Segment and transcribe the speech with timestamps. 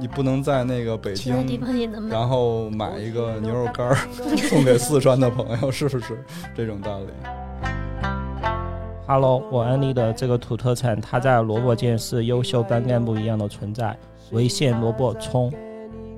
[0.00, 1.32] 你不能在那个北京。
[2.08, 3.96] 然后买一个牛肉干儿
[4.48, 6.18] 送给四川的朋友，是不是
[6.56, 7.06] 这种道理
[9.06, 13.96] ？Hello，我安利的这个土特产，它在萝卜界是优秀班干部一样的存在。
[14.32, 15.52] 潍县萝卜葱，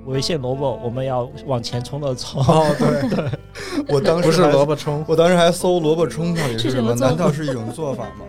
[0.06, 2.42] 潍县萝卜我们要往前冲的冲。
[2.42, 3.30] 哦，对对，
[3.94, 6.94] 我当时不是萝卜冲，我当时还搜萝卜冲到底是什么？
[6.94, 8.24] 难道是一种做法吗？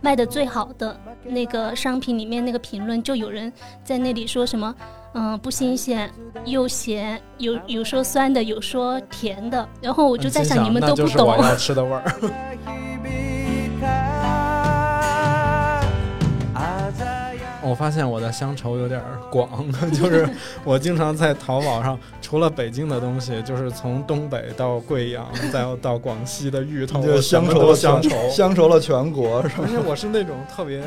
[0.00, 3.52] 卖的最好的那个商品里面那个评论，就有人
[3.84, 4.74] 在那里说什么，
[5.14, 6.10] 嗯、不新鲜，
[6.44, 12.04] 又咸，有有说酸的，有说甜的，然后我就在想，你们都不懂我，要吃的味儿。
[17.62, 19.00] 我发现我的乡愁有点
[19.30, 19.48] 广，
[19.92, 20.28] 就是
[20.64, 28.10] 我经常在淘宝上，除了北京的东西，就是从东北到贵阳，再到广西的芋头，你就乡愁了乡愁。
[28.30, 29.66] 乡愁了全国，而？
[29.68, 30.82] 且我是那种特别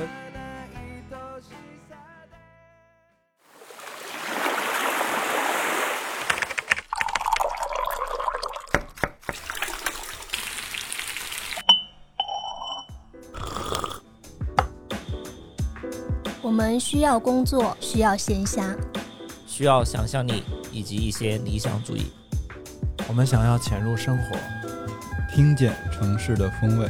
[16.74, 18.76] 们需要工作，需要闲暇，
[19.46, 22.12] 需要想象力以及一些理想主义。
[23.08, 24.36] 我们想要潜入生活。
[25.32, 26.90] 听见城市的风味。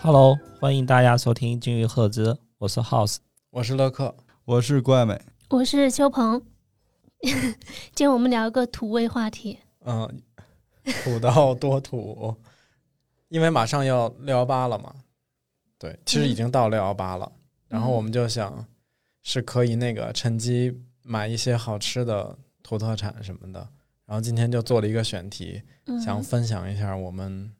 [0.00, 3.16] Hello，欢迎大家收听金鱼赫兹，我是 House。
[3.50, 4.14] 我是乐克，
[4.44, 6.40] 我是怪美，我是秋鹏。
[7.20, 7.56] 今
[7.96, 10.22] 天我们聊一个土味话题，嗯，
[11.02, 12.36] 土到多土，
[13.30, 14.94] 因为马上要六幺八了嘛，
[15.78, 17.32] 对，其实已经到六幺八了，
[17.68, 18.66] 然后我们就想
[19.22, 23.60] 是可以那个趁机买一些好吃的土特产什么的，
[24.04, 27.50] 然后今天就做了一个选题，嗯，想分享一下我们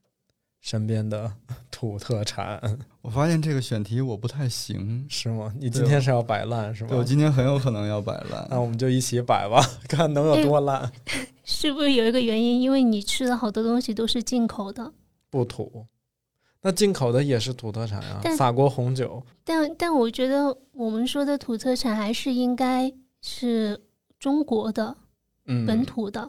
[0.60, 1.32] 身边的
[1.70, 2.60] 土特产，
[3.00, 5.54] 我发现这个选题我不太行，是吗？
[5.58, 6.98] 你今天是要摆烂是吗对？
[6.98, 8.46] 我今天很有可能要摆烂。
[8.50, 10.90] 那我们就一起摆吧， 看能有多烂。
[11.44, 12.60] 是不是有一个原因？
[12.60, 14.92] 因为你吃的好多东西都是进口的，
[15.30, 15.86] 不土，
[16.60, 19.22] 那进口的也是土特产啊但，法国红酒。
[19.44, 22.92] 但但我觉得我们说的土特产还是应该
[23.22, 23.80] 是
[24.18, 24.96] 中国的、
[25.46, 26.28] 嗯，本土的，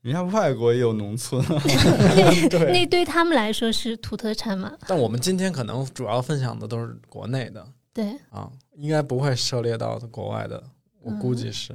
[0.00, 1.44] 人家外国也有农村。
[2.72, 4.72] 那对他们来说是土特产嘛？
[4.86, 10.62] 但我们今天可能主要分享的都是国内的对，啊，应该不会涉猎到国外的，
[11.02, 11.74] 我估计是。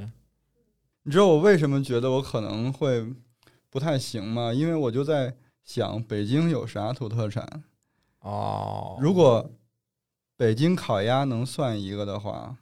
[1.04, 3.06] 你知道我为什么觉得我可能会
[3.70, 4.52] 不太行吗？
[4.52, 5.34] 因为我就在
[5.68, 7.46] 想，北京有啥土特产？
[8.22, 9.52] 哦，如果
[10.38, 12.56] 北京烤鸭能算一个的话，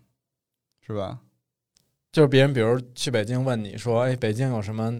[0.81, 1.19] 是吧？
[2.11, 4.91] 就是别人比如去北京问你说，哎，北京有什么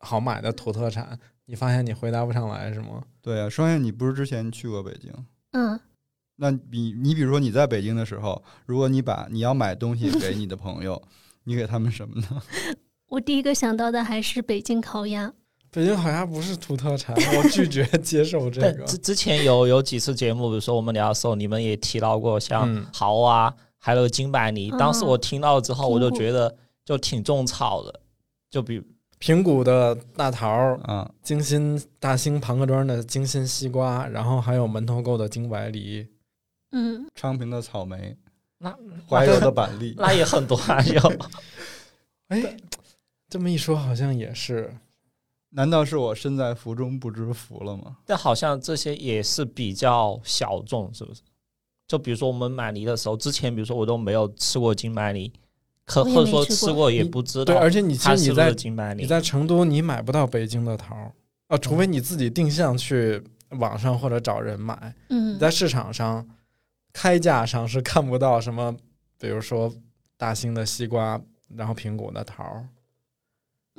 [0.00, 1.18] 好买的土特产？
[1.46, 3.02] 你发现你回答不上来是吗？
[3.22, 5.10] 对啊，双燕，你不是之前去过北京？
[5.52, 5.80] 嗯，
[6.36, 11.02] 那你你比如说你在北京的时候，如果你把你要买东西 给你的朋友，
[11.44, 12.42] 你给他们什么呢？
[13.08, 15.32] 我第一个想到的还是北京烤鸭。
[15.70, 18.84] 北京好像不是土特产， 我拒绝接受这个。
[18.84, 24.70] 之之前有有几次节目，比如说我们聊的时候，你们也提到过像嗯蚝啊，还有金百梨。
[24.72, 26.54] 当时我听到之后，我就觉得
[26.84, 28.00] 就挺种草的，
[28.50, 28.82] 就比
[29.18, 36.06] 平谷的大桃儿，啊，京新大兴庞各庄的京新西瓜，然后还有门头沟的金百梨。
[36.72, 38.16] 嗯，昌平的草莓，
[38.58, 38.74] 那
[39.08, 41.12] 怀柔的板栗，那也很多啊，有
[42.28, 42.56] 哎，
[43.28, 44.72] 这么一说，好像也是。
[45.56, 47.96] 难道是我身在福中不知福了吗？
[48.04, 51.22] 但好像这些也是比较小众，是不是？
[51.88, 55.32] 就比如说我们买梨的时候，之前比如说我都没有吃过金麦梨，
[55.86, 59.00] 可或者说吃过也不知道对，而且你其实你在金百梨。
[59.02, 61.10] 你在成都，你买不到北京的桃儿
[61.46, 63.22] 啊，除非你自己定向去
[63.58, 64.94] 网上或者找人买。
[65.08, 66.28] 嗯你，在市场上
[66.92, 68.76] 开价上是看不到什么，
[69.18, 69.72] 比如说
[70.18, 71.18] 大兴的西瓜，
[71.48, 72.68] 然后苹果的桃儿，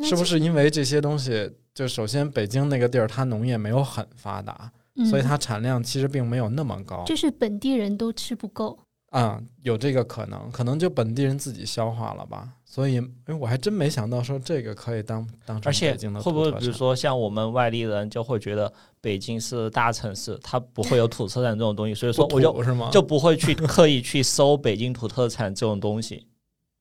[0.03, 1.51] 是不是因为这些东西？
[1.77, 7.03] 就首先北京那个地儿，它农业没有很发达，嗯所以它产量其实并没有那么高。
[7.05, 8.79] 就是本地人都吃不够。
[9.11, 12.49] 啊、有这个可能，可能就本地人自己消化了吧。
[12.65, 22.89] 所以，哎，我还真没想到说这个可以当当成而且北京的会不会，比如说像我们外地人就会觉得北京是大城市，它不会有土特产这种东西，所以说我就是吗？
[22.91, 26.25] 就不会去 刻意去搜北京土特产这种东西，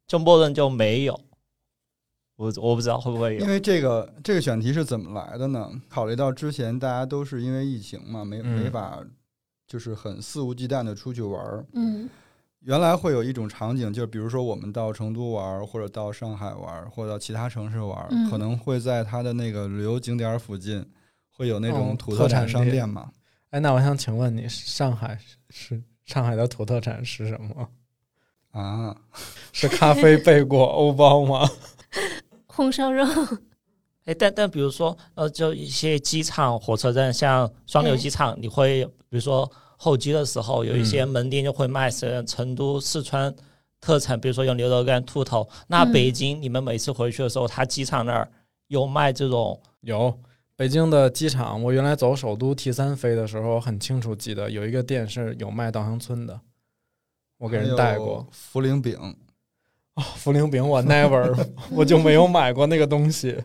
[0.09, 1.21] 就默认就没有。
[2.37, 5.71] 我我不知道会不会有因，为这个这个选题是怎么来的呢？
[5.89, 8.99] 考虑到之前大家都是因为疫情嘛，没嗯没法
[9.67, 12.09] 就是很肆无忌惮的出去玩儿，嗯
[12.61, 20.85] 原来会有一种场景，就是比如说我们到成都玩儿，或者到上海玩儿，或者到其他城市玩儿，嗯可能会在它的那个旅游景点儿附近
[21.31, 23.11] 会有那哦种土特产商店店嘛。
[23.51, 25.17] 哎，那我想请问你，上海
[25.49, 27.69] 是上海的土特产是什么？
[28.51, 28.97] 啊，
[29.53, 31.49] 是咖啡、贝果、欧包吗？
[32.57, 33.05] 红烧肉，
[34.07, 41.09] 哎，但但比如说，呃，就一些机场、火车站，像双流机场，你会比如说候机的时候，有一些嗯。
[41.09, 43.35] 门店就会卖是成都、四川
[43.79, 45.47] 特产，比如说有牛肉干、兔头。
[45.69, 45.93] 那嗯。
[45.93, 48.27] 北京，你们每次回去的时候，他机场那儿
[48.69, 49.61] 有卖这种？
[49.83, 50.19] 有
[50.57, 56.41] 北京的机场，我原来走首都 T 三飞的时候，很清楚记得有一个店是有卖稻香村的，
[57.37, 58.27] 我给人带过。
[58.33, 59.15] 茯苓饼，
[59.97, 63.37] 哦，茯苓饼我 never， 我就没有买过那个东西。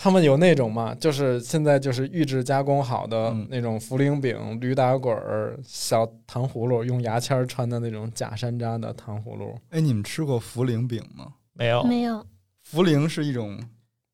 [0.00, 9.58] 他们有那种嘛，就是现在就是预制加工好的嗯那种茯苓饼、驴打滚儿、小糖葫芦，用牙签儿穿的那种假山楂的糖葫芦。
[9.70, 11.26] 哎，你们吃过茯苓饼吗？
[11.52, 12.24] 没有没有，
[12.72, 13.58] 茯苓是一种，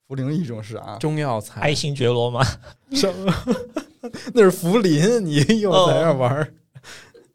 [0.08, 0.96] 茯苓一种是啥？
[0.98, 2.42] 中药材爱，新觉罗吗？
[2.92, 3.32] 什么？
[4.32, 6.54] 那是茯苓，你又在这儿玩儿。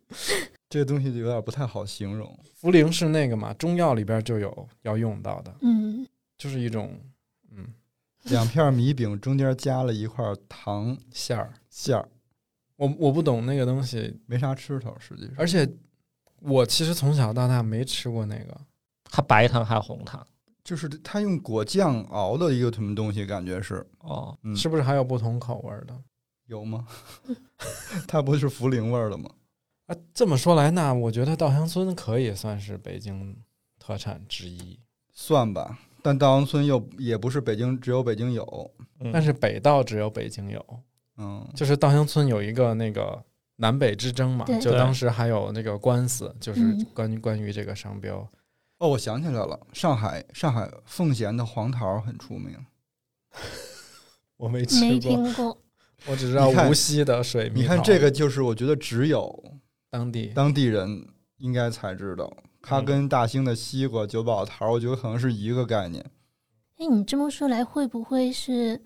[0.70, 2.38] 这个东西有点不太好形容。
[2.62, 6.08] 茯苓是那个嘛，中药里边就有要用到的，嗯，
[6.38, 7.00] 就是一种
[7.52, 7.74] 嗯
[8.26, 11.54] 两片米饼中间加了一块糖馅儿。
[11.70, 12.08] 馅儿，
[12.76, 15.34] 我我不懂那个东西，没啥吃头，实际上。
[15.38, 15.68] 而且
[16.42, 18.56] 我其实从小到大没吃过那个。
[19.12, 20.24] 它白糖还是红糖？
[20.64, 26.00] 就是它用果酱熬的一个什么东西，感觉是，哦，嗯，是不是还有不同口味的？
[26.46, 26.86] 有吗？
[28.08, 29.32] 它不是茯苓味儿的吗？
[29.90, 33.36] 啊，这么说来，那我觉得稻香村可以算是北京
[33.80, 34.80] 特产之一。
[35.12, 40.64] 算吧，但稻香村又也不是北京只有北京有，嗯但是北稻只有北京有，
[41.18, 43.20] 嗯，就是稻香村有一个那个
[43.56, 48.18] 南北之争嘛，就当时还有那个官司，就是嗯关于关于这个商标。
[48.78, 52.56] 哦，我想起来了，上海上海奉贤的黄桃很出名，
[54.38, 55.58] 我没吃没过，听过。
[56.06, 57.62] 我只知道无锡的水蜜桃。
[57.62, 59.59] 你看这个就是我觉得只有
[59.90, 61.08] 当地当地人
[61.38, 62.32] 应该才知道，
[62.62, 66.06] 它嗯跟大兴的西瓜、九宝桃，我觉得可能是一个概念。
[66.78, 68.82] 哎，你这么说来，会不会是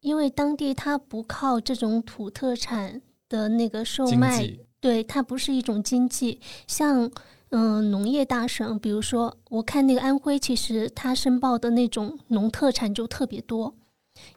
[0.00, 4.48] 因为当地它不靠这种土特产的那个售卖，
[4.80, 7.04] 对，它不是一种经济，像
[7.50, 13.74] 嗯、呃农业大省，比如说我看那个安徽，其实它申报的那种农特产就特别多，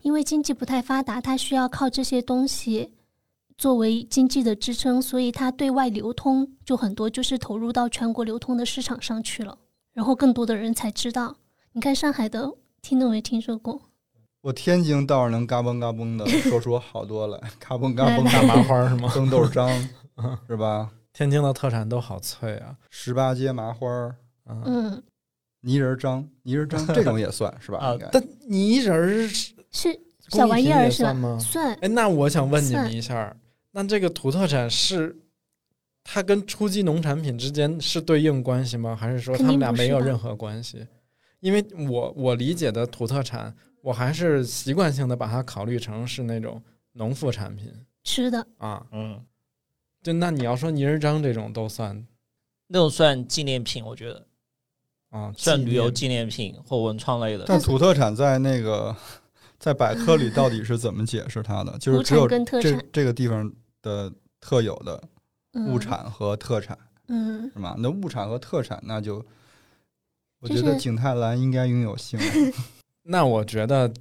[0.01, 2.91] 因为经济不太发达，它需要靠这些东西
[3.61, 9.55] 作为经济的支撑，所以它对外流通就很多，就是投入到全国流通的市场上去了，
[9.93, 11.35] 然后更多的人才知道。
[11.73, 13.79] 你看上海的，听都没听说过，
[14.41, 19.07] 我天津倒是能嘎嘣嘎嘣的说出好多来， 嘎嘣嘎嘣大麻花是吗？
[19.13, 19.69] 灯豆张
[20.47, 20.89] 是吧？
[21.13, 22.75] 天津的特产都好脆啊。
[22.89, 24.15] 十八街麻花儿、
[24.49, 25.03] 嗯，嗯，
[25.61, 27.77] 泥人张、泥人张这种也算是吧？
[27.77, 29.99] 啊应该但泥人儿是是
[30.29, 31.09] 小玩意儿是吧？
[31.11, 33.37] 算吗算，哎，那我想问你们一下儿，
[33.71, 35.15] 那这个土特产是
[36.03, 38.95] 它跟初级农产品之间是对应关系吗？
[38.95, 40.85] 还是说肯他们俩没有任何关系？
[41.39, 46.61] 因为我我理解的土特产，我还是习惯性的把它考虑成是那种
[46.93, 47.71] 农副产品
[48.03, 48.85] 吃的，啊。
[48.91, 49.23] 嗯，
[50.03, 52.05] 就那你要说泥人张这种都算
[52.67, 54.27] 那种算纪念品，我觉得
[55.09, 57.45] 啊，算旅游纪念品或文创类的。
[57.47, 58.95] 但土特产在那个
[59.57, 61.77] 在百科里到底是怎么解释它的？
[61.79, 63.51] 就是只有这，这个地方
[63.81, 65.01] 的特有的
[65.53, 67.75] 嗯物，产和特产嗯，是吗？
[67.77, 69.23] 那物产和特产，那就
[70.39, 72.19] 我觉得景泰蓝应该拥有姓。
[73.03, 73.91] 那我觉得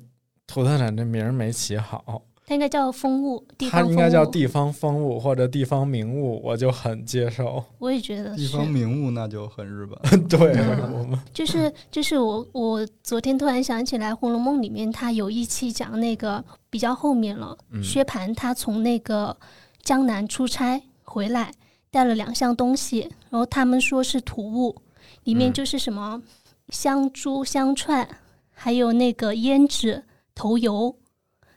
[0.47, 7.65] 土特产这名儿没起好，它应该叫风物，地它应该叫地方风物或者地方名物，我就很接受。
[7.79, 9.99] 我也觉得，地方名物那就很日本。
[10.29, 19.37] 对，嗯我们就是就是我我昨天突然想起来，《红楼梦》里面它有一期讲那个比较后面了，嗯薛蟠他从那个
[19.83, 21.53] 江南出差回来，
[21.91, 24.77] 带了两箱东西，然后他们说是土物，
[25.25, 26.23] 里面嗯就是什么
[26.69, 28.09] 香珠、香串，
[28.53, 30.97] 还有那个胭脂、头油，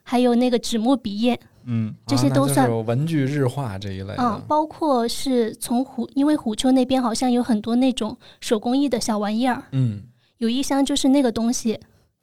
[0.02, 4.18] 还有那个纸墨笔砚，嗯，这些都算文具日化这一类的。
[4.20, 10.04] 嗯，包括是从虎，因为虎丘那边好像有很多那种手工艺的小玩意儿，嗯，
[10.38, 11.80] 有一箱就是那个东西，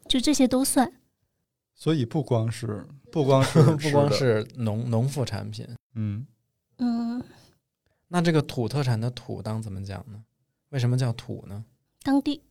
[0.08, 0.92] 就这些都算。
[1.74, 6.26] 所以不光是不光是 不光是农农副产品，嗯，
[6.78, 7.22] 嗯，
[8.08, 10.22] 那这个土特产的土当怎么讲呢？
[10.70, 11.64] 为什么叫土呢？
[12.02, 12.42] 当地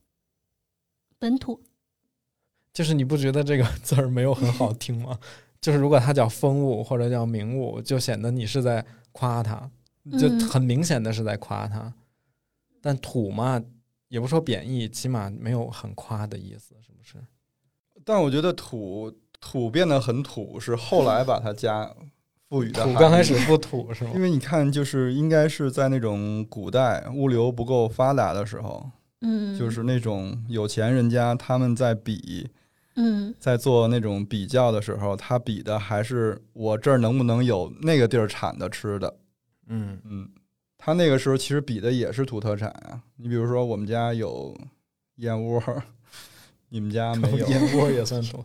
[1.17, 1.61] 本土，
[2.73, 5.17] 就是你不觉得这个字儿没有很好听吗？
[5.61, 9.69] 就是如果它叫风物或者叫名物，就显得你是在夸它，
[10.17, 11.93] 就嗯很明显的是在夸它。
[12.81, 13.61] 但土嘛，
[14.07, 17.17] 也不说贬义，起码没有很夸的意思，是不是？
[18.05, 21.89] 但我觉得土土变得很土是后来把它加
[22.49, 22.83] 赋予的。
[22.83, 24.21] 土刚开始不土是吗因？
[24.21, 28.89] 为你看，就是应该是在那种古代物流不够发达的时候，
[29.21, 32.49] 嗯，就是那种有钱人家他们在比，
[32.95, 39.15] 嗯在做那种比较的时候，他比的还是我这儿能不能有那个地儿产的吃的。
[39.67, 40.27] 嗯嗯，
[40.77, 43.01] 他那个时候其实比的也是土特产啊。
[43.17, 44.57] 你比如说，我们家有
[45.17, 45.61] 燕窝，
[46.69, 47.45] 你们家没有。
[47.47, 48.43] 燕窝也算土。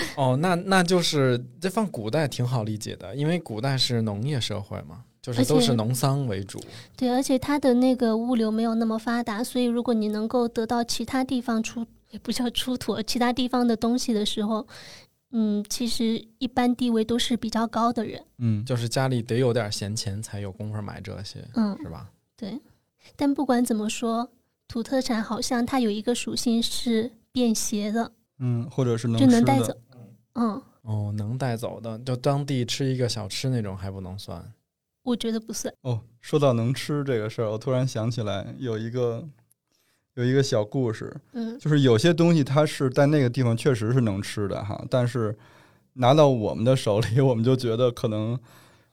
[0.16, 6.60] 哦，那那就是这放古代挺好理解的，因为古代是农业社会嘛，就是都是农桑为主。
[6.96, 14.66] 对，而且它的那个物流没有那么发达，所以如果你能够得到其他地方出，也不叫出土，其他地方的东西的时候，
[15.32, 22.08] 嗯，其实一般地位都是比较高的人，嗯，就是家里得有点闲钱才有功夫买这些，嗯，是吧？
[22.36, 22.58] 对。
[23.16, 24.28] 但不管怎么说，
[24.66, 29.74] 土特产好像它有一个属性是便携的，嗯，或者是能就能带走。
[30.38, 34.42] 嗯，哦，能带走的，就当地吃一个小吃那种还不能算。
[35.02, 35.72] 我觉得不算。
[35.82, 39.26] 哦，说到能吃这个事儿，我突然想起来有一个
[40.14, 41.58] 有一个小故事，嗯。
[41.58, 45.36] 就是有些东西它是在那个地方确实是能吃的哈，但是
[45.94, 48.34] 拿到我们的手里，我们就觉得可能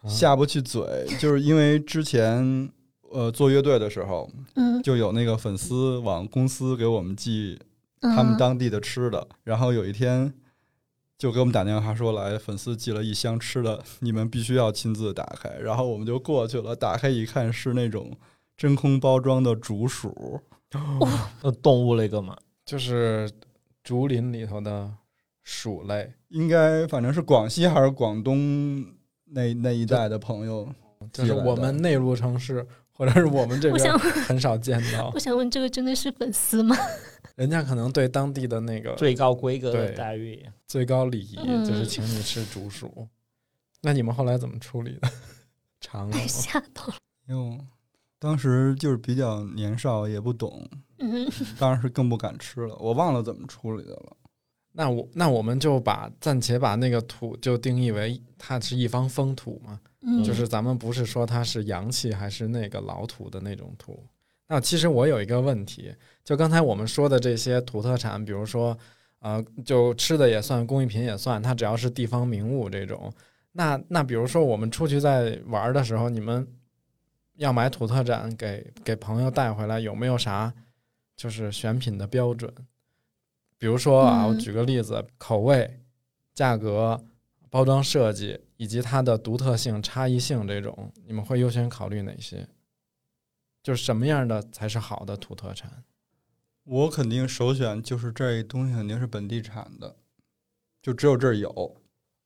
[0.01, 0.09] 啊。
[0.09, 2.69] 下不去嘴，就是因为之前
[3.11, 7.59] 呃做乐队的时候，嗯，就有那个粉丝往公司给我们寄
[8.01, 8.15] 嗯。
[8.15, 10.33] 他们当地的吃的，然后有一天
[11.17, 18.11] 就给我们打电话说来粉丝寄了一箱吃的，你们必须要亲自打开，然后我们就过去了，打开一看是那种
[18.57, 20.41] 真空包装的竹鼠，
[21.41, 23.31] 呃，动物类的嘛，就是
[23.83, 24.91] 竹林里头的
[25.43, 28.85] 鼠类，应该反正是广西还是广东
[29.25, 30.67] 那那一带的朋友
[31.13, 36.75] 就是我们内陆城市或者是我们这边 很少见到我，想问，这个真的是粉丝吗？
[37.35, 40.43] 人家可能对当地的那个最高规格的待遇。
[40.67, 43.07] 最高礼仪嗯就是请你吃竹鼠。
[43.81, 45.09] 那你们后来怎么处理的？
[45.81, 46.23] 尝了吗？
[46.27, 46.95] 吓到了。
[47.27, 47.59] 因为
[48.17, 50.65] 当时就是比较年少，也不懂，
[50.99, 52.75] 嗯当然是更不敢吃了。
[52.77, 54.15] 我忘了怎么处理的了。
[54.71, 64.03] 那我那我们就把暂且把那个土就定义为它是一方风土嘛，嗯，就是咱们不是说它是阳气还是那个老土的那种土。
[64.47, 65.91] 那其实我有一个问题，
[66.23, 68.77] 就刚才我们说的这些土特产，比如说
[69.19, 73.11] 呃，就吃的也算，工艺品也算，它只要是地方名物这种。
[73.53, 76.47] 那那比如说我们出去在玩儿的时候，你们
[77.37, 80.53] 要买土特产给给朋友带回来，有没有啥
[81.15, 82.53] 就是选品的标准？
[83.57, 85.79] 比如说啊，嗯我举个例子，口味、
[86.35, 87.03] 价格、
[87.55, 92.45] 包装设计以及它的独特性、差异性这种，你们会优先考虑哪些？
[93.63, 95.85] 就是什么样的才是好的土特产？
[96.65, 99.95] 我肯定首选就是这东西肯定是本地产的，
[100.81, 101.77] 就只有这儿有。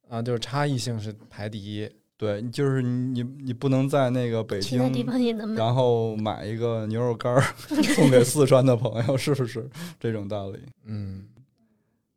[0.08, 1.88] 啊，就是差异性是排第一。
[2.18, 5.56] 对，就是你你不能在那个北其他地京，方也能买。
[5.58, 7.40] 然后买一个牛肉干儿
[7.96, 9.70] 送给四川的朋友，是不是
[10.00, 10.60] 这种道理？
[10.86, 11.28] 嗯，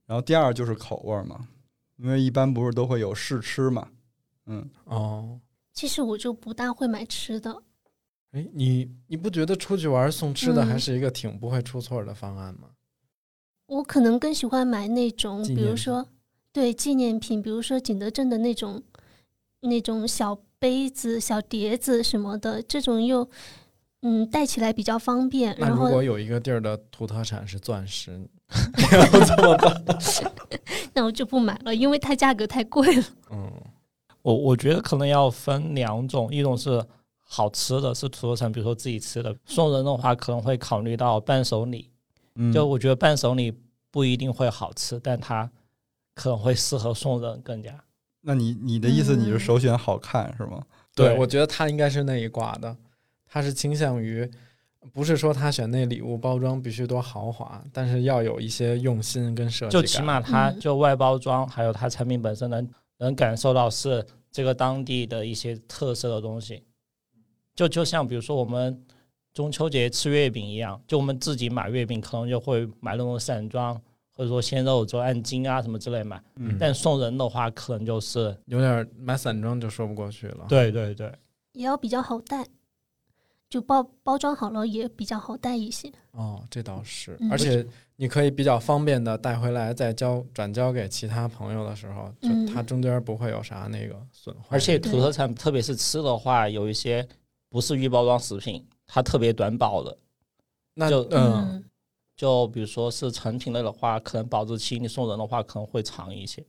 [0.07, 1.47] 然后第二就是口味嘛，
[2.03, 3.89] 因为一般不是都会有试吃嘛，
[4.47, 5.39] 嗯，哦，
[5.73, 7.63] 其实我就不大会买吃的，
[8.33, 12.71] 哎，你你不觉得出去玩送吃的嗯还是一个挺不会出错的方案吗？
[13.67, 16.07] 我可能更喜欢买那种，比如说
[16.53, 18.83] 对纪念品，比如说景德镇的那种
[19.61, 23.31] 那种小杯子、小碟子什么的，这种又
[24.01, 25.57] 嗯带起来比较方便。
[25.59, 28.29] 那然后如果有一个地儿的土特产是钻石，你
[28.93, 29.85] 要怎么办？
[30.93, 33.05] 那我就不买了，因为它价格太贵了。
[33.31, 33.51] 嗯，
[34.23, 36.85] 我我觉得可能要分两种，一种是
[37.19, 41.91] 好吃的，是土特产，比如说自己吃的；送人的话，可能会考虑到伴手礼。
[42.35, 43.53] 嗯就我觉得伴手礼
[43.91, 45.51] 不一定会好吃，但它
[46.15, 47.73] 可能会适合送人更加。
[48.21, 50.63] 那你你的意思你是嗯首选好看是吗？
[50.95, 52.77] 对，对我觉得他应该是那一挂的，
[53.27, 54.31] 他是倾向于，
[54.93, 59.83] 不是说他选那礼物包装必须多豪华，但是要有一些用心跟设计感。
[59.83, 66.63] 就起码它嗯就外包装，还有它产品本身能能感受到是这个当地的一些特色的东西。
[67.55, 68.83] 就就像比如说我们
[69.33, 73.75] 中秋节吃月饼一样，就我们自己买月饼，可能就会买那种散装，
[74.15, 76.23] 或者说鲜肉就按斤啊什么之类买。
[76.37, 80.47] 嗯但送人的话，可能就是有点买散装就说不过去了。
[80.49, 81.13] 对对对，
[81.53, 82.45] 也要比较好带，
[83.53, 85.93] 就包包装好了也比较好带一些。
[86.13, 87.63] 哦，这倒是，嗯而且
[87.97, 94.47] 你可以比较方便的带回来，再交转交给其他朋友的时候，就嗯它中间不会有啥那个损坏。
[94.49, 97.07] 而且土特产，特别是吃的话，有一些
[97.51, 99.99] 不是预包装食品，它特别短保的。
[100.73, 101.65] 那就嗯，嗯，
[102.17, 106.43] 就比如说是成品类的话，可能保质期你送人的话可能会长一些。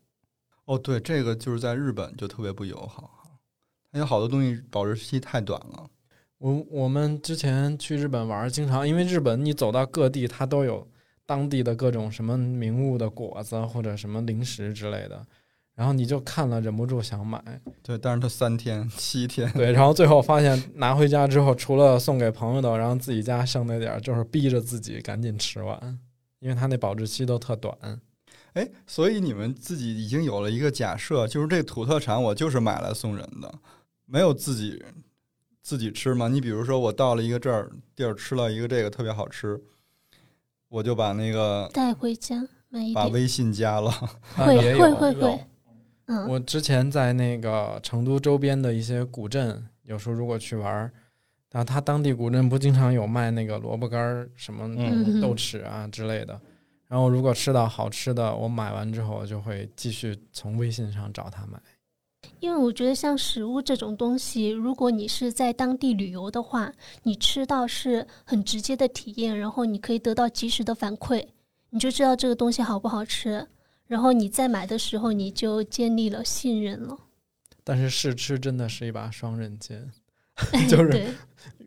[0.63, 3.29] 哦，对，这个就是在日本就特别不友好哈，
[3.91, 5.89] 它有好多东西保质期太短了。
[6.43, 10.85] 我我们之前去日本玩，经常因为日本你走到各地，它都有
[11.25, 15.25] 当地的各种什么名物的果子或者什么零食之类的，
[15.73, 17.41] 然后你就看了忍不住想买，
[17.81, 25.97] 对，但是它三天七天，对，然后最后发现拿回家之后，除了送给朋友的，然后自己家剩那点儿，就是逼着自己赶紧吃完，
[26.39, 27.73] 因为它那保质期都特短。
[28.51, 33.49] 哎，所以你们自己已经有了一个假设，就是这土特产我就是买来送人的，
[34.05, 34.83] 没有自己
[35.63, 36.27] 自己吃吗？
[36.27, 39.59] 你比如说我到了一个这儿地儿吃了一个这个特别好吃，
[40.67, 43.89] 我就把那个带回家买一，把微信加了，
[44.35, 45.39] 啊会会会会，
[46.07, 50.91] 嗯，我之前在那个成都周边的一些古镇，有时候如果去玩儿，
[51.49, 56.39] 然后它当地古镇不经常有卖那个萝卜干儿、什么嗯豆豉啊之类的。
[56.89, 61.57] 然后如果吃到好吃的，我买完之后我就会继续从微信上找他买。
[62.39, 66.71] 因为我觉得像食物这种东西，如果你是在当地旅游的话，
[67.03, 71.25] 你吃到是很直接的体验，然后你可以得到及时的反馈，
[71.69, 73.47] 你就知道这个东西好不好吃，
[73.87, 76.97] 然后你再买的时候你就建立了信任了。
[77.63, 79.91] 但是试吃真的是一把双刃剑。
[80.67, 81.13] 就是，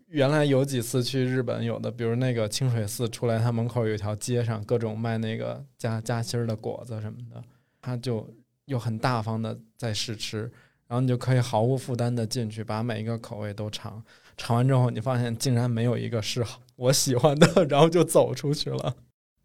[0.09, 7.41] 原来有几次去日本，有的比如那个清水寺出来，它门口有一条街上各种卖那个夹夹心儿的果子什么的，
[7.81, 8.29] 他就
[8.67, 10.43] 又很大方的在试吃，
[10.87, 14.03] 然后你就可以毫无负担的进去，把每一个口味都尝。
[14.37, 16.45] 尝完之后，你发现竟然没有一个是
[16.77, 18.95] 我喜欢的， 然后就走出去了。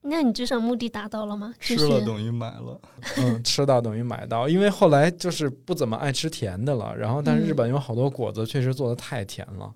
[0.03, 1.53] 那你至少目的达到了吗？
[1.59, 2.81] 就吃了等于买了。
[3.17, 6.95] 嗯，吃到等于买到，因为后来就是不怎么爱吃甜的了。
[6.97, 9.73] 然后，但是日嗯本有好多果子确实做的太甜了。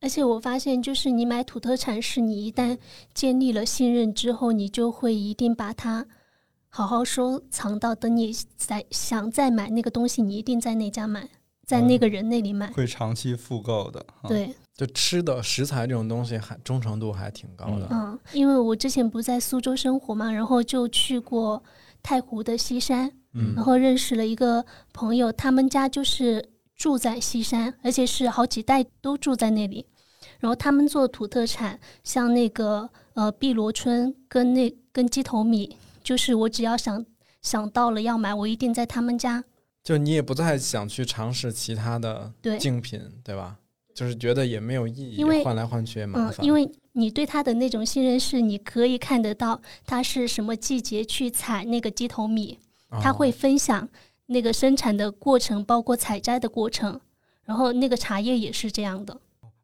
[0.00, 2.76] 而且我发现，就是你买土特产，是你一旦
[3.14, 6.04] 建立了信任之后，你就会一定把它
[6.70, 11.28] 好好收藏到，等你再想再买那个东西，你一定在那家买，
[11.66, 12.70] 在那个人那里买。
[12.72, 14.00] 会长期复购的。
[14.22, 17.88] 啊，对，就吃的食材这种东西还忠诚度还挺高的。
[17.90, 21.62] 嗯，因为我之前不在苏州生活嘛，然后就去过
[22.02, 29.84] 太湖的西山，嗯然后认识了一个朋友，他们家就是住在西山，而且是好几代都住在那里。
[30.38, 37.04] 然后他们做土特产，像那个呃碧螺春跟那跟鸡头米，就是我只要想
[37.42, 39.44] 想到了要买，我一定在他们家。
[39.82, 43.56] 就你也不再想去尝试其他的对竞品，对吧？
[43.94, 46.46] 就是觉得也没有意义，因为换来换去也麻嗯，烦。
[46.46, 52.58] 因为你对它的那种信任是，你可以看得到它是什么季节去采那个鸡头米，
[53.02, 53.88] 他哦会分享
[54.26, 57.00] 那个生产的过程，包括采摘的过程。
[57.44, 59.20] 然后那个茶叶也是这样的。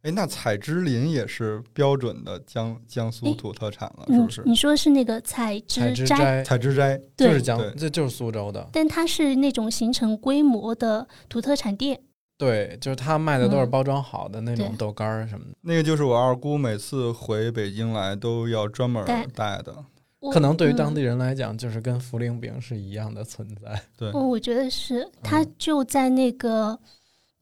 [0.06, 4.42] 哎，那采芝林也是标准的江江苏哎土特产了，是不是？
[4.44, 8.64] 你你说是那个采采芝斋，采芝斋，对就是江对，这就是苏州的。
[8.72, 12.00] 但它是那种形成规模的土特产店。
[12.38, 15.56] 对，就是他卖的都是嗯包装好的那种豆干儿什么的。
[15.62, 19.74] 那个就是我二姑每次回北京来都要专门带带的。
[20.32, 23.80] 可能对于当嗯地人来讲，就是跟茯苓饼是一样的存在。
[23.96, 26.78] 对，哦，我觉得是，它嗯就在那个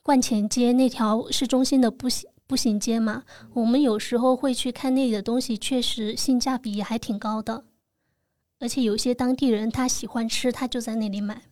[0.03, 3.25] 观前街那条市中心的步行步行街嘛。
[3.53, 7.65] 我们有时候会去看那里的东西，确实性价比还挺高的，
[8.61, 11.43] 而且有些当地人他喜欢吃，他就在那里买。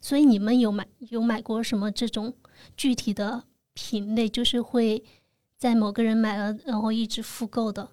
[0.00, 2.34] 所以你们有买有买过什么这种
[2.76, 5.02] 具体的品类，就是会
[5.56, 7.88] 在某个人买了然后一直复购的？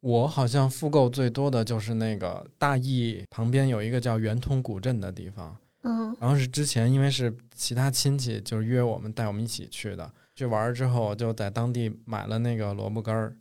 [0.00, 13.36] 我好像复购最多的就是那个大邑旁边有一个叫圆通古镇的地方，嗯然后是之前因为是其他亲戚就是约我们带我们一起去的，去玩儿之后我就在当地买了那个萝卜干儿，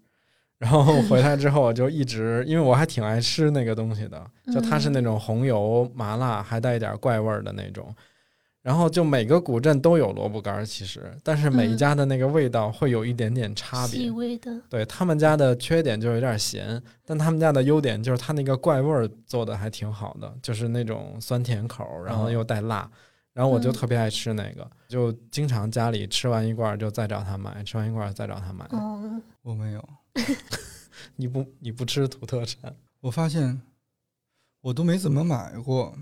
[0.58, 4.24] 然后回来之后我就一直因为我还挺爱吃那个东西的，
[4.54, 7.94] 就它是那种红油麻辣还带一点怪味儿的那种。
[8.64, 14.02] 然后就每个古镇都有萝卜干儿，其实，但是每一嗯家的那个味道会有一点点差别。
[14.02, 22.88] 细微的，对他们家的缺点就有点咸，但他们家的优点就是它那个怪味儿做的还挺好的，就是那种酸甜口儿，然后又带辣，
[23.34, 28.66] 然后我就嗯特别爱吃那个，就经常家里吃完一罐儿就再找他买，吃完一罐儿再找他买。
[28.72, 29.90] 哦，我没有，
[31.16, 32.76] 你不你不吃土特产？
[33.02, 33.62] 我发现
[34.62, 35.98] 我都没怎么买过。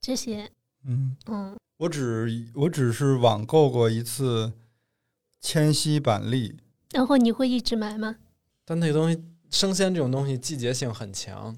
[0.00, 0.50] 这些，
[0.84, 4.52] 嗯，嗯我只我只是网购过一次
[5.40, 6.56] 千禧板栗，
[6.92, 8.16] 然后你会一直买吗？
[8.64, 11.56] 但那个东西生鲜这种东西季节性很强，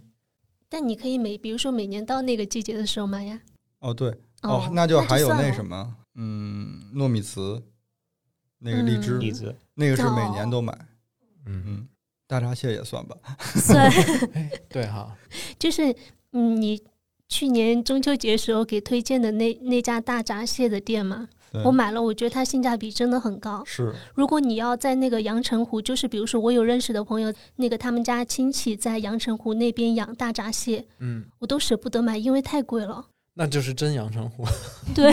[0.68, 3.40] 但你可以每，比如说每年到那个季节的时候买呀。
[3.80, 7.62] 哦对，哦，那就还有那什么，嗯，糯米糍，
[8.58, 10.72] 那个荔嗯枝，荔枝，那个是每哦年都买。
[11.46, 11.88] 嗯，嗯，
[12.26, 13.16] 大闸蟹也算吧。
[13.56, 13.90] 算
[14.34, 15.16] 哎，对哈，
[15.58, 15.94] 就是
[16.32, 16.82] 嗯，你
[17.28, 21.28] 去年中秋节时候给推荐的那那家大闸蟹的店嘛，
[21.64, 23.62] 我买了，我觉得它性价比真的很高。
[23.64, 33.06] 是如果你要在那个阳澄湖，就是比如说我有认识的朋友，那个他们家亲戚在阳澄湖那边养大闸蟹，嗯，我都舍不得买，因为太贵了。
[33.40, 34.44] 那就是真阳澄湖。
[34.94, 35.10] 对，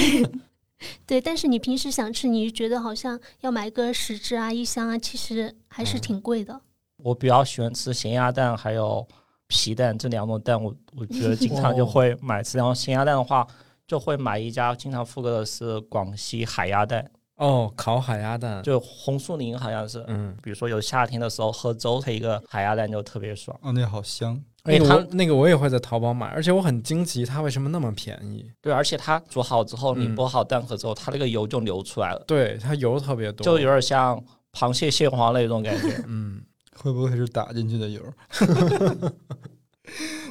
[1.06, 6.60] 对，但是你平时想吃，你就觉得好像要买个十只啊、一箱啊，其实还是嗯挺贵的。
[6.98, 9.08] 我比较喜欢吃咸鸭蛋，还有
[9.48, 12.58] 皮蛋这两种蛋，我我觉得经常就会买吃。
[12.58, 13.48] 然后咸鸭蛋的话，
[13.88, 20.04] 就会买一家经常复购的是广西海鸭蛋，哦，烤海鸭蛋，就红树林好像是。
[20.10, 23.58] 嗯，比如说有夏天的时候喝粥配一个海鸭蛋就特别爽。
[23.62, 24.44] 哦，那好香。
[24.68, 28.46] 那个而且它我那个我也会在淘宝买，而且我很惊奇它为什么那么便宜。
[28.62, 36.04] 对，而且它煮好之后，你嗯剥好蛋壳之后，它那个油就流出来了，对，它油特别多，就有点像螃蟹蟹黄那种感觉。
[36.08, 36.42] 嗯，
[36.76, 38.02] 会不会是打进去的油？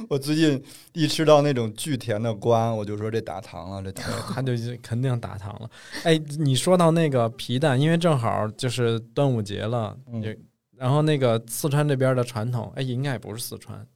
[0.07, 4.13] 我最近一吃到那种巨甜的瓜，我就说这打糖了，这对糖。
[4.35, 5.67] 它就肯定打糖了。
[6.03, 10.37] 哎，你说到那个皮蛋，因为正好就是端午节了，嗯也
[10.77, 13.87] 然后那个四川这边的传统，哎，应该也不是四川，嗯，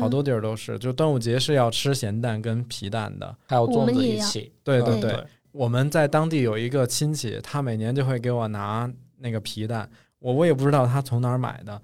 [0.00, 3.36] 好多地儿都是，就端午节是要吃咸蛋跟皮蛋的。
[3.46, 11.80] 还有粽子一起，对对对，我们在当地有一个亲戚，他每年就会给我拿那个皮蛋，我我也不知道他从哪儿买的，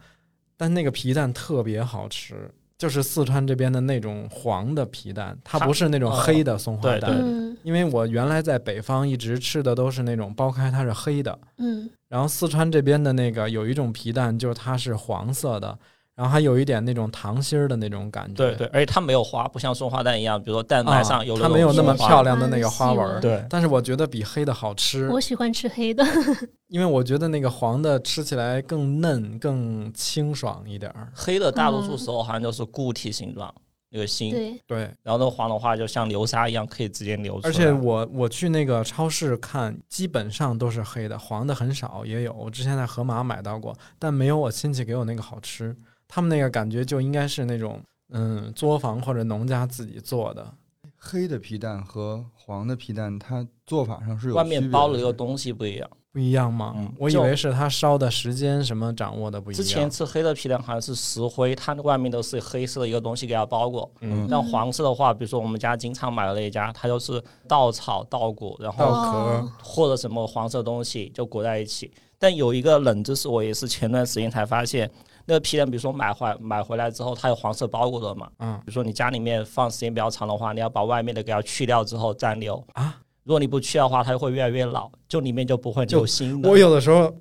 [0.56, 7.10] 但那个皮蛋特别好吃，就是四川这边的那种黄的皮蛋，它它不是那种哦黑的松花对蛋。
[7.12, 15.76] 嗯因为我原来在北方一直吃的都是那种剥开它是黑的，嗯然后四川这边的那个有一种皮蛋，就是它是黄色的，
[16.18, 18.34] 然后还有一点那种糖心儿的那种感觉。
[18.34, 23.20] 对对，而且它没有花，不像松花蛋一样，比如说蛋啊白上有、它没有那么漂亮的那个花纹儿。
[23.20, 26.04] 对，但是我觉得比黑的好吃，我喜欢吃黑的。
[26.66, 31.12] 因为我觉得那个黄的吃起来更嫩、更清爽一点儿。
[31.14, 33.54] 黑的大多数嗯时候好像就是固体形状，
[33.90, 37.48] 那个心，对，对，然后那个黄的话就像流沙一样，可以直接流出来。
[37.48, 42.32] 而且我我去那个超市看，基本上都是黑的，黄的很少，也有。
[42.32, 45.74] 我之前在盒马买到过，但没有我亲戚给我那个好吃。
[46.08, 50.52] 他们那个感觉就应该是那种嗯作坊或者农家自己做的。
[50.96, 55.88] 黑的皮蛋和黄的皮蛋，它做法上是有外区别面包了一个东西不一样。
[56.10, 56.72] 不一样吗？
[56.76, 59.62] 嗯我以为是它烧的时间什么掌握的不一样。
[59.62, 63.88] 之前吃黑的皮蛋好像是石灰，它外面都是黑色的一个东西给它包裹。
[64.00, 71.92] 嗯但黄色的话，比如说我们家经常买的那一家，它就是稻草、稻谷，然后稻壳哦或者什么黄色东西就裹在一起。
[72.18, 74.90] 但有一个冷知识，我也是前段时间才发现，
[75.28, 82.98] 那个皮蛋，比如说买回买回来之后，它有黄色包裹的嘛，嗯比如说你家里面放时间比较长的话，你要把外面的给它去掉之后再留啊。
[83.24, 86.48] 如果你不去的话，它就会越来越老，就里面就不会就留新的。
[86.48, 87.14] 我有的时候，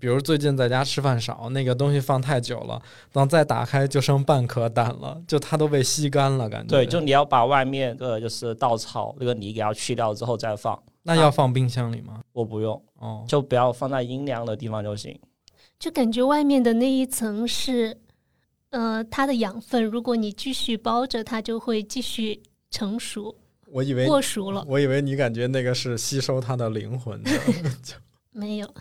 [0.00, 6.68] 比如最近在家吃饭少，那个东西放太久了，等再打开就剩半颗蛋了，就它都被吸干了，感觉。
[6.68, 10.76] 对，就你要把外面的就是稻草那个泥给它去掉之后再放。
[11.04, 12.20] 那要放冰箱里吗？
[12.32, 15.16] 我不用，哦，就不要放在阴凉的地方就行。
[15.82, 17.98] 就感觉外面的那一层是，
[18.70, 19.84] 呃，它的养分。
[19.84, 22.40] 如果你继续包着，它就会继续
[22.70, 24.64] 成熟、我以为过熟了。
[24.68, 27.32] 我以为你感觉那个是吸收它的灵魂的。
[28.30, 28.74] 没有，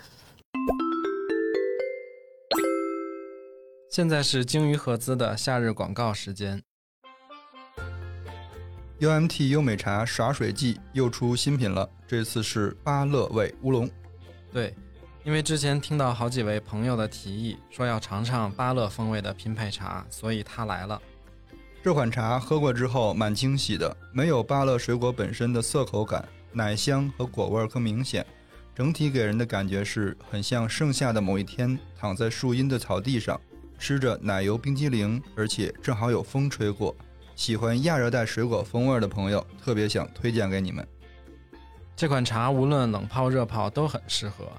[3.90, 6.62] 现在是鲸鱼合资的夏日广告时间。
[9.00, 13.90] UMT 优美茶耍水季又出新品了，这次是芭乐味乌龙。
[14.54, 14.76] 对，
[15.24, 21.00] 因为之前听到好几位朋友的提议，说要尝尝芭乐风味的拼配茶，所以他来了。
[21.84, 28.26] 这款茶喝过之后蛮惊喜的，没有芭乐水果本身的涩口感，奶香和果味儿更明显。
[28.74, 33.40] 整体给人的感觉是很像盛夏的某一天，躺在树荫的草地上，
[33.78, 36.96] 吃着奶油冰激凌，而且正好有风吹过。
[37.36, 40.88] 喜欢亚热带水果风味的朋友，特别想推荐给你们。
[41.96, 44.52] 这款茶无论冷泡热泡都很适合。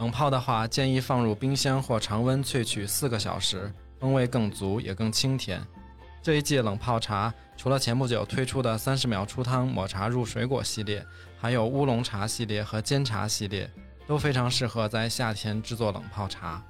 [0.00, 5.62] 冷泡的话，建议放入冰箱或常温萃取四个小时，风味更足也更清甜。
[6.22, 11.04] 这一季冷泡茶除了前不久推出的三十秒出汤抹茶入水果系列，
[11.38, 13.70] 还有乌龙茶系列和煎茶系列，
[14.06, 16.62] 都非常适合在夏天制作冷泡茶。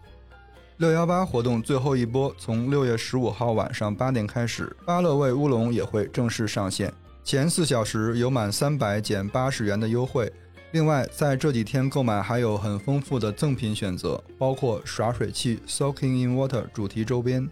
[0.78, 6.92] 六幺八活动最后一波从六月十五号晚上八点开始，芭乐味乌龙也会正式上线。
[7.22, 10.32] 前四小时有满三百减八十元的优惠。
[10.72, 17.48] 另外，在这几天购买还有很丰富的赠品选择，包括耍水器 Soaking in Water 主题周边。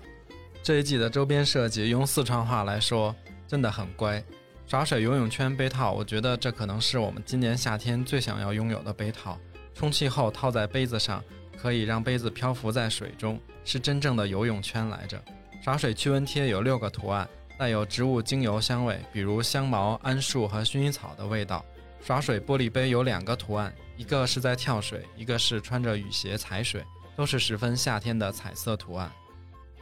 [0.62, 3.14] 这一季的周边设计用四川话来说
[3.48, 4.22] 真的很乖。
[4.68, 9.37] 耍水游泳圈杯套，我觉得这可能是我们今年夏天最想要拥有的杯套。
[9.74, 11.20] 充气后套在杯子上，
[11.61, 15.20] 可以让杯子漂浮在水中，是真正的游泳圈来着。
[15.61, 17.28] 耍水驱蚊贴有六个图案，
[17.59, 21.64] 带有植物精油香味，比如香茅、桉树和薰衣草的味道。
[22.00, 26.84] 耍水玻璃杯有两个图案，一个是在跳水，一个是穿着雨鞋踩水，
[27.16, 29.11] 都是十分夏天的彩色图案。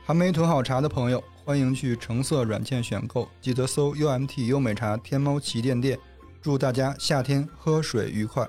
[0.05, 5.99] 还没囤好茶的朋友，欢迎去橙色软件选购，记得搜 UMT 优美茶天猫旗舰店。
[6.41, 8.47] 祝大家夏天喝水愉快。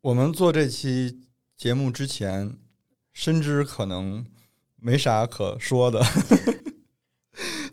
[0.00, 1.20] 我们做这期
[1.54, 2.56] 节目之前，
[3.12, 4.24] 深知可能
[4.76, 6.02] 没啥可说的，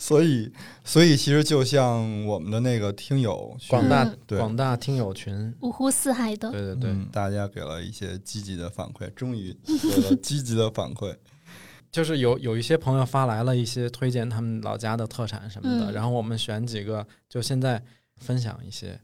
[0.07, 0.49] 所以，
[0.85, 11.13] 所以其实就像我们的那个听友广大广大听友群，五湖四海的，对对对，嗯大家给了一些积极的反馈，终于得了积极的反馈。
[11.91, 17.83] 就是有有一些朋友发来了一些推荐他们老家的特产什么的，嗯然后我们选几个，就现在
[18.17, 18.99] 分享一些。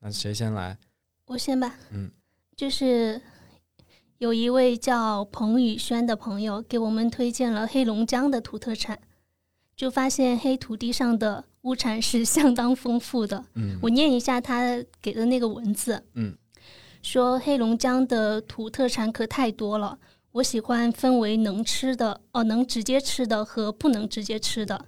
[0.00, 0.78] 那谁先来？
[1.26, 1.74] 我先吧。
[1.90, 2.10] 嗯，
[2.56, 3.20] 就是
[4.18, 8.98] 有一位叫彭宇轩的朋友给我们推荐了黑龙江的土特产，
[9.80, 13.42] 就发现黑土地上的物产是相当丰富的。
[13.54, 16.36] 嗯我念一下他给的那个文字，嗯，
[17.00, 19.98] 说黑龙江的土特产可太多了，
[20.32, 24.84] 我喜欢分为能吃的哦，能直接吃的和不能直接吃的。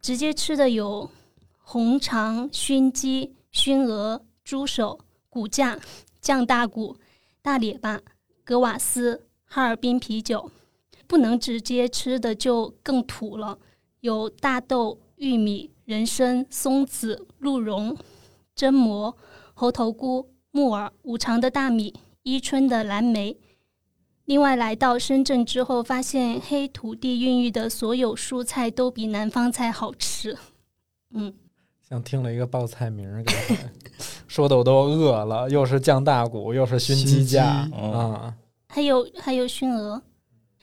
[0.00, 1.10] 直接吃的有
[1.58, 5.80] 红肠、熏鸡、熏鹅、猪手、骨架、
[6.20, 6.96] 酱大骨、
[7.42, 8.00] 大列巴、
[8.44, 10.48] 格瓦斯、哈尔滨啤酒。
[11.08, 13.58] 不能直接吃的就更土了，
[14.06, 17.96] 有大豆、玉米、人参、松子、鹿茸、
[18.54, 19.16] 榛蘑、
[19.52, 21.92] 猴头菇、木耳、五常的大米、
[22.22, 23.36] 伊春的蓝莓。
[24.26, 30.36] 另外，来到深圳之后，发现黑土地孕育的所有蔬菜都比南方菜好吃。
[31.10, 31.34] 嗯，
[31.88, 33.32] 像听了一个报菜名儿，给
[34.28, 38.34] 说的我都饿了，又是酱大骨，又是熏鸡架啊，
[38.68, 40.00] 还有还有熏鹅。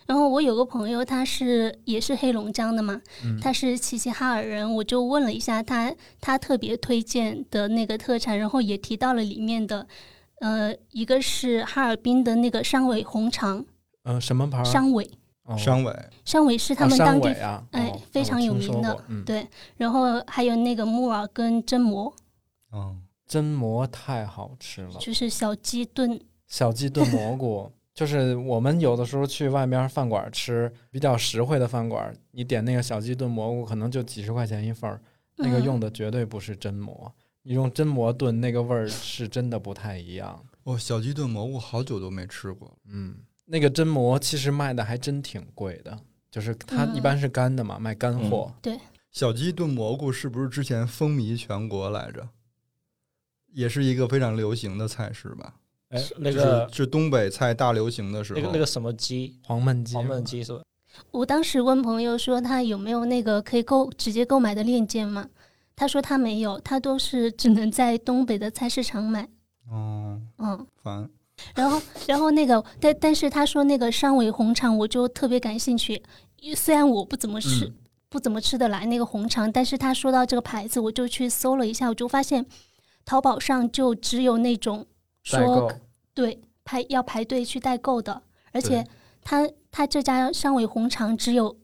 [0.05, 3.39] 然后我有个朋友，他是也是黑龙江的嘛，嗯。
[3.39, 9.87] 他是齐齐哈尔人，我就问了一下他，他特别推荐的那个特产，然后也提到了里面的，
[10.41, 13.65] 呃，一个是哈尔滨的那个商尾红肠，
[14.03, 14.65] 呃、什么牌儿？
[14.65, 15.09] 商尾，
[15.43, 15.57] 哦。
[15.57, 22.13] 商委商尾是他们当地委啊，哎哦非常有名的对，然后还有那个木耳跟榛蘑，
[22.73, 27.71] 嗯，榛蘑太好吃了，就是小鸡炖，小鸡炖蘑菇。
[27.93, 34.99] 就是我们有的时候去外面饭馆吃比较实惠的饭馆，你点那个小鸡炖蘑菇，可能就几十块钱一份儿，
[35.37, 37.13] 那个嗯用的绝对不是真蘑。
[37.43, 40.43] 你用真蘑炖，那个味儿是真的不太一样。
[40.63, 42.75] 哦，小鸡炖蘑菇好久都没吃过。
[42.85, 45.99] 嗯，那个真蘑其实卖的还真挺贵的，
[46.31, 48.51] 就是它嗯一般是干的嘛，卖干货。
[48.61, 48.79] 对，
[49.11, 52.29] 小鸡炖蘑菇是不是之前风靡全国来着？
[53.51, 55.55] 也是一个非常流行的菜式吧？
[55.93, 58.39] 哎，那就个是是东北菜大流行的时候。
[58.39, 60.61] 那个那个什么鸡，黄焖鸡，黄焖鸡是吧？
[61.11, 65.27] 我当时问朋友说他有没有那个可以购直接购买的链接嘛，
[65.75, 69.27] 他说他没有，他都是只能在东北的菜市场买。
[69.69, 71.09] 哦，嗯，烦。
[71.55, 76.01] 然后然后那个，但但是他说那个商尾红肠，我就特别感兴趣。
[76.55, 77.73] 虽然我不怎么吃，嗯
[78.09, 82.45] 不怎么吃得来那个红肠，但是他说到这个牌子，我就去搜了一下，我就发现
[83.03, 84.85] 淘宝上就只有那种
[85.23, 85.71] 说
[86.13, 88.89] 对排要排队去代购的，而且对
[89.23, 91.57] 他他这家商尾红肠只有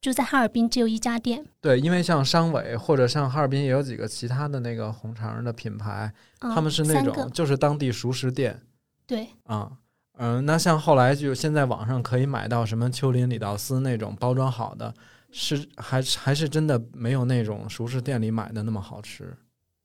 [0.00, 8.60] 就在哈尔滨只有一家店，对，因为像商委或者像哈尔滨也有几个其他的那个红肠的品牌，嗯、他们是那种就是当地熟食店。
[9.06, 9.70] 对，啊。
[10.18, 14.94] 嗯，那像后来就现在网上可以买到什么秋林李道斯那种包装好的，
[15.30, 19.36] 是还还是真的没有那种熟食店里买的那么好吃。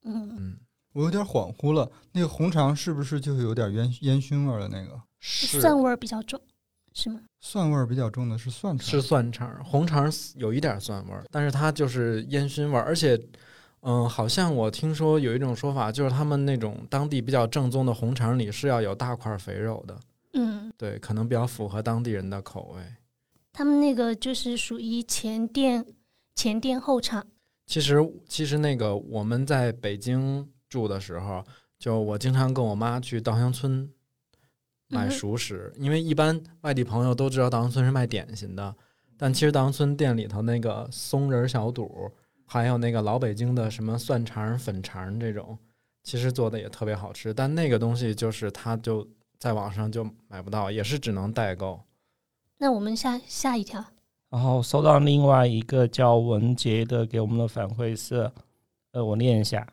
[0.05, 0.57] 嗯，嗯，
[0.93, 4.99] 我有点恍惚了，那个红肠是不是就有点烟烟熏味儿的那个？
[5.19, 6.39] 是蒜味儿比较重，
[6.93, 7.21] 是吗？
[7.39, 8.87] 蒜味儿比较重的是蒜肠。
[8.87, 13.19] 是蒜肠，红肠有一点蒜味儿，但是它就是烟熏味儿，而且，
[13.81, 19.99] 嗯，好像我听说有一种说法，就是他们那种当地比较正宗的红肠里是要有大块肥肉的，
[20.33, 22.81] 嗯，对，可能比较符合当地人的口味。
[23.53, 25.85] 他们那个就是属于前店
[26.35, 27.25] 前店后厂，
[27.65, 31.43] 其实，其实那个我们在北京住的时候，
[31.77, 33.87] 就我经常跟我妈去稻香村
[34.87, 38.73] 买嗯熟食，因为一般外地朋友都知道稻香村是卖点心的，
[39.17, 42.09] 但其实稻香村店里头那个松仁小肚，
[42.45, 45.57] 还有那个老北京的什么蒜肠、粉肠这种，
[46.03, 47.33] 其实做的也特别好吃。
[47.33, 49.07] 但那个东西就是它就
[49.37, 51.79] 在网上就买不到，也是只能代购。
[52.57, 53.83] 那我们下下一条，
[54.29, 58.31] 然后收到另外一个叫文杰的给我们的反馈是，
[58.91, 59.67] 呃，我念一下：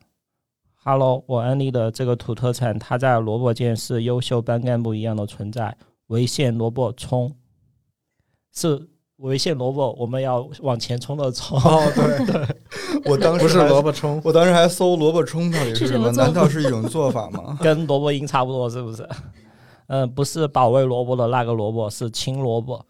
[0.91, 5.77] Hello，我安利的这个土特产，它在萝卜界是优秀班干部一样的存在。
[6.09, 7.31] 潍县萝卜冲
[8.55, 11.59] 是潍县萝卜，我们要往前冲的冲。
[11.61, 12.57] 哦，对对，
[13.05, 16.11] 我当时不是萝卜冲，我当时还搜萝卜冲到底是什么？
[16.13, 17.59] 难道是一种做法吗？
[17.61, 19.07] 跟萝卜缨差不多，是不是？
[19.89, 22.83] 嗯，不是保卫萝卜的那个萝卜，是青萝卜。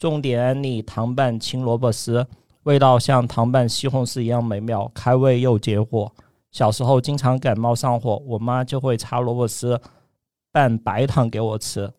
[0.00, 2.26] 重点安利糖拌青萝卜丝，
[2.64, 6.10] 味道像糖拌西红柿一样美妙，开胃又解火。
[6.56, 9.78] 小时候经常感冒上火，我妈就会擦萝卜丝
[10.50, 11.92] 拌白糖给我吃。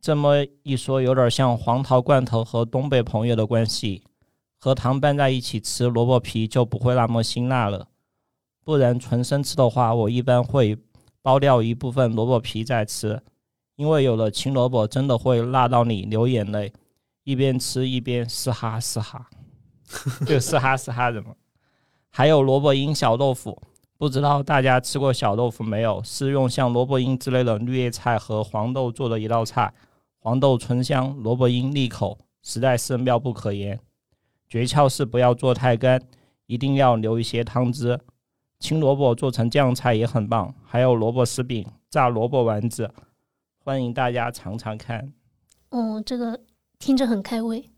[0.00, 4.02] 这么一说，有点像黄桃罐头和东北朋友的关系。
[4.58, 7.86] 和糖拌在一起吃，萝卜皮就不会那么辛辣了。
[8.64, 10.76] 不然纯生吃的话，我一般会
[11.22, 13.22] 剥掉一部分萝卜皮再吃，
[13.76, 16.72] 因为有了青萝卜，真的会辣到你流眼泪，
[17.22, 19.30] 一边吃一边嘶哈嘶哈，
[20.26, 21.36] 就嘶哈嘶哈的嘛。
[22.10, 23.60] 还有萝卜缨小豆腐，
[23.96, 26.02] 不知道大家吃过小豆腐没有？
[26.02, 29.72] 是用像萝卜缨之类的绿叶菜和黄豆做的一道菜，
[30.18, 33.78] 黄豆醇香，萝卜缨利口，实在是妙不可言。
[34.48, 36.02] 诀窍是不要做太干，
[36.46, 37.98] 一定要留一些汤汁。
[38.58, 42.92] 青萝卜做成酱菜也很棒，还有萝卜丝饼、炸萝卜丸子，
[43.64, 45.12] 欢迎大家尝尝看。
[45.70, 46.40] 哦，这个
[46.78, 47.70] 听着很开胃。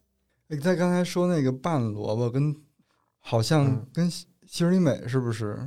[0.49, 2.57] 你在刚才说那个拌萝卜，跟
[3.23, 5.59] 好像嗯跟希希尔里美是不是？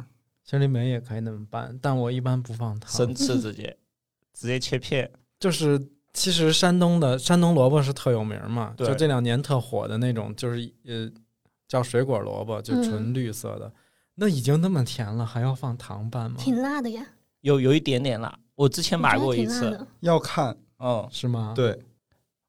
[0.44, 2.92] 心里美也可以那么拌，但我一般不放糖。
[2.92, 3.76] 生吃直接
[4.32, 11.12] 直接切片，就是其实山东的山东萝卜是特有名嘛，就这两年特火的那种，就是呃
[11.68, 13.74] 叫水果萝卜，就纯绿色的，
[14.14, 16.38] 那已经那么甜了，还要放糖拌吗？
[16.38, 17.04] 挺辣的呀，
[17.42, 18.38] 有有一点点辣。
[18.54, 19.88] 我之前买过一次。
[20.02, 21.82] 要看，嗯，是吗？，对，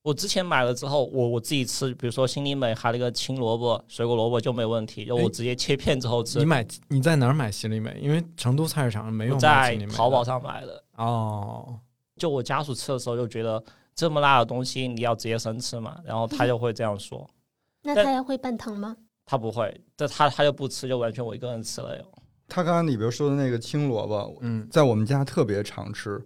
[0.06, 6.44] 我之前买了之后，我我自己吃，比如说心里美还有那个青萝卜、水果萝卜就没问题，就我哎直接切片之后吃你。
[6.44, 7.98] 买你在哪儿买心里美？
[8.00, 11.76] 因为成都菜市场没有在淘宝上买的，哦，
[12.18, 13.60] 就我家属吃的时候就觉得
[13.96, 17.28] 这么辣的东西你要直接生吃嘛，然后他就会这样说，
[17.82, 18.96] 但那他还会拌糖吗？
[19.24, 22.04] 他不会，这他他就不吃，就完全我一个人吃了哟。
[22.46, 26.24] 他刚刚里边说的那个青萝卜，嗯，在我们家特别常吃。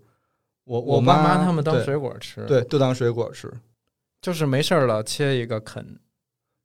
[0.65, 3.51] 我我妈爸妈他们当水果吃，，对，就当水果吃。
[4.21, 5.99] 就是没事儿了切一个啃，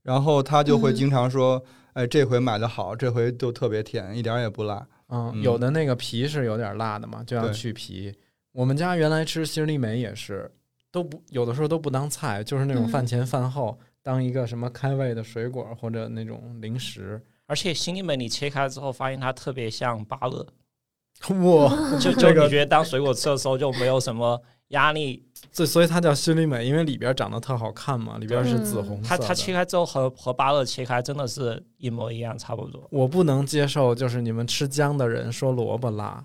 [0.04, 1.64] 然后他就会嗯经常说
[1.94, 4.86] ：“哎，这回买的好，这回就特别甜，一点儿也不辣。
[5.10, 8.14] 嗯，嗯有的那个皮是有点辣的嘛，就要去皮。
[8.52, 10.52] 我们家原来吃心里美也是，
[10.92, 17.22] 都不有的时候都不当菜，就是那种嗯饭前饭后当一个什么开胃的水果或者那种零食。
[17.48, 20.46] 而且心里美你切开之后，发现它特别像芭乐，
[21.44, 24.42] 哇， 就 就这个你觉得当水果吃的时候就没有什么
[24.76, 25.24] 压力。
[25.52, 29.02] 这所以它叫心里美，因为里边长得特好看嘛，里边是紫嗯红。
[29.02, 32.86] 它它切开之后和和芭乐切开真的是一模一样，差不多。
[32.92, 36.22] 我不能接受，就是你们吃姜的人说萝卜辣，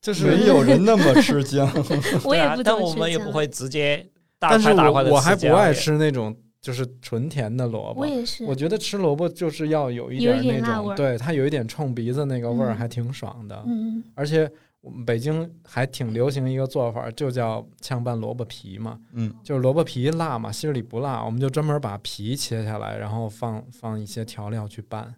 [0.00, 1.70] 就是没有人那么吃姜，
[2.24, 4.04] 我也对啊但不怎么吃姜我们也不会直接
[4.40, 8.06] 大但是块大块的我我还不爱吃吃那种就是纯甜的萝卜我。
[8.06, 8.52] 也是我。
[8.52, 13.62] 觉得吃萝卜就是要有一点那种，对它有一点冲鼻子那个味儿，嗯还挺爽的。
[13.64, 14.50] 嗯，而且
[14.84, 25.14] 我们北京还挺流行一个做法，就叫炝拌萝卜皮嘛，嗯，就是萝卜皮辣嘛，心里不辣，我们就专门把皮切下来，然后放放一些调料去拌。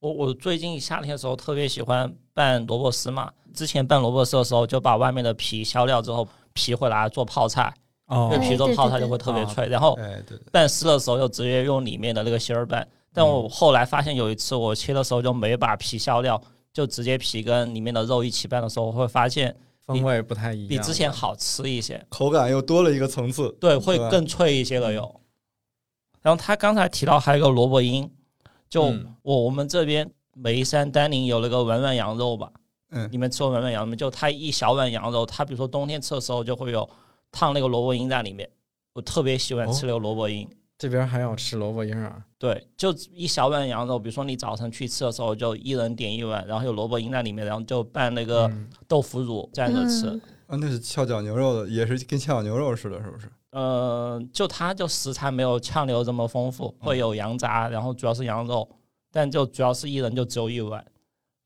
[0.00, 7.72] 我我最近夏天的时候特别喜欢拌萝卜丝嘛，之前拌萝卜丝的时候就把外面的皮削掉之后，皮会拿来做泡菜，
[8.08, 9.66] 哦因为哎皮做泡菜就会特别啊脆。
[9.68, 9.98] 然后
[10.52, 12.86] 拌丝的时候就直接用里面的那个芯儿拌。
[13.14, 16.38] 但我后来发现有一次我切的时候就没把皮削掉，
[16.76, 21.10] 就直接皮跟里面的肉一起拌的时候，我会发现风味不太一样，比之前。
[21.10, 22.04] 好吃一些。
[22.10, 23.50] 口感又多了一个层次。
[23.58, 25.20] 对，会更脆一些了有。
[26.20, 28.10] 然后他刚才提到还有个萝卜缨，
[28.68, 32.52] 就嗯我我们这边眉山丹宁有那个碗碗羊肉吧，
[32.90, 33.96] 嗯你们吃过碗碗羊肉没？
[33.96, 36.86] 就它一小碗羊肉，它比如说冬天吃的时候就会有
[37.32, 38.46] 烫那个萝卜缨在里面，
[38.92, 40.46] 我特别喜欢吃那个萝卜缨。
[40.78, 50.06] 这边还要吃萝卜缨啊，对，就一小碗羊肉，比如说你早晨去吃的时候，就一人点一碗，然后有萝卜缨在里面，然后就拌那个嗯豆腐乳蘸着吃。
[50.10, 53.28] 嗯啊，那是翘脚牛肉的，也是跟翘脚牛肉似的，是不是？
[53.50, 58.68] 呃，就它就食材没有炝牛这么丰富，会有羊杂，然后主要是羊肉，
[59.10, 60.84] 但就主要是一人就只有一碗，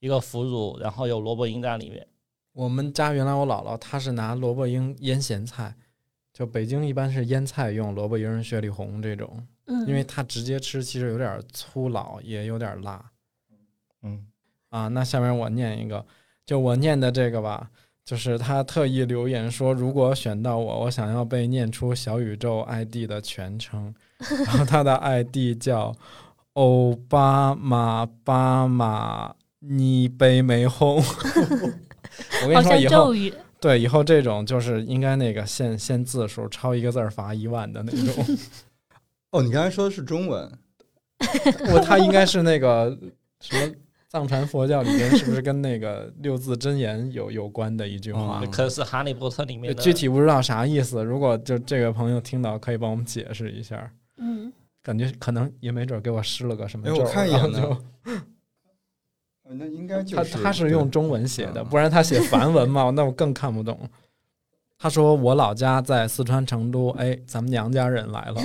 [0.01, 2.07] 一个腐乳，然后有萝卜缨在里面。
[2.53, 5.75] 我们家原来我姥姥她是拿萝卜缨腌咸菜，
[6.41, 13.05] 就北京一般是腌菜用萝卜缨、雪里红这种，嗯，因为它直接吃其实有点粗老，也有点辣
[14.03, 14.25] 嗯，
[14.71, 14.89] 啊。
[14.89, 16.03] 那下面我念一个，
[16.47, 17.69] 就我念的这个吧，
[18.07, 23.95] 就是他特意留言说，如果选到我，我想要被念出小宇宙 ID 的全称，
[24.47, 25.95] 然后他的 ID 叫
[26.55, 31.03] 欧巴马巴马你杯没红。
[32.45, 33.13] 我跟你说以后。
[33.61, 38.25] 对以后这种就是应该那个限限字数，超一个字儿罚一万的那种。
[39.33, 40.51] 哦，你刚才说的是中文，
[41.73, 42.99] 我他应该是那个
[43.41, 43.75] 什么
[44.09, 48.41] 藏传佛教里面是不是跟那个六字真言有有关的一句话？
[48.43, 51.05] 嗯可是《哈利波特》里面的具体不知道啥意思。
[51.05, 53.89] 如果就这个朋友听到，可以帮我们解释一下。
[54.17, 54.53] 嗯，
[54.83, 58.21] 感觉可能也没准给我施了个什么哎咒，我看一眼呢然后就哦
[59.55, 63.79] 那应该就是他他是用中文写的，嗯不然他写梵文嘛， 那我更看不懂。
[64.79, 68.41] 他说我老家在四川成都，哎，咱们娘家人来了。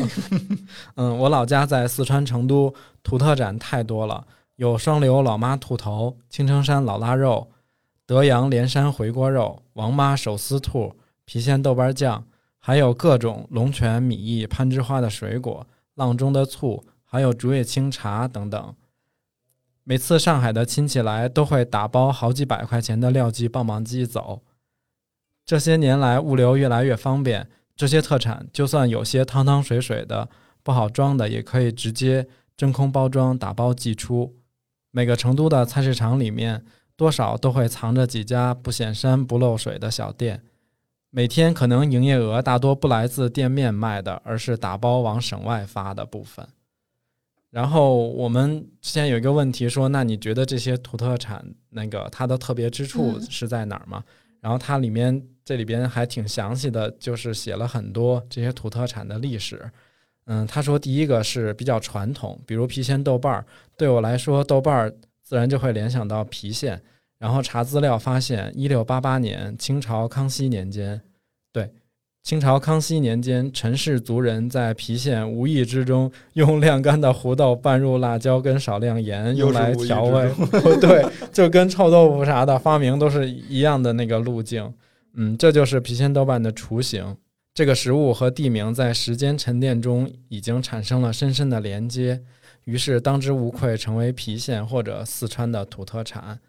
[0.95, 4.27] 嗯，我老家在四川成都，土特产太多了，
[4.57, 7.49] 有双流老妈兔头、青城山老腊肉、
[8.05, 10.93] 德阳连山回锅肉、王妈手撕兔、
[11.25, 12.25] 郫县豆瓣酱，
[12.59, 18.75] 还有各种龙泉米易攀枝花的水果、阆中的醋，还有竹叶青茶等等。
[19.87, 24.41] 每次上海的亲戚来，都会打包好几百块钱的廖记棒棒鸡走。
[25.45, 30.27] 这些年来，物流越来越方便，这些特产就算有些汤汤水水的、
[30.63, 32.27] 不好装的，也可以直接
[32.57, 34.35] 真空包装、打包寄出。
[34.89, 36.65] 每个成都的菜市场里面，
[36.95, 40.41] 多少都会藏着几家不显山不漏水的小店。
[41.11, 46.47] 每天可能营业额大多不来自店面卖的，而是打包往省外发的部分。
[47.55, 54.03] 然后我们之前有一个问题说，那你觉得这些土特产那个它的特别之处嗯是在哪儿吗？
[54.41, 59.63] 然后它里面这里边还挺详细的，就是写了很多这些土特产的历史。
[60.25, 63.45] 嗯，他说第一个是比较传统，比如郫县豆瓣儿，
[63.77, 64.93] 对我来说豆瓣儿
[65.23, 66.81] 自然就会联想到郫县。
[67.17, 71.14] 然后查资料发现，一六八八年清朝康熙年间，对，
[72.25, 80.27] 清朝康熙年间，陈氏族人在郫县无意之中用晾干的胡豆拌入辣椒跟少量盐，用来调味。
[80.81, 84.73] 对，就跟臭豆腐啥的发明都是一样的那个路径。
[85.13, 87.15] 嗯，这就是郫县豆瓣的雏形。
[87.53, 92.19] 这个食物和地名在时间沉淀中已经产生了深深的连接，
[92.63, 96.39] 于是当之无愧成为郫县或者四川的土特产。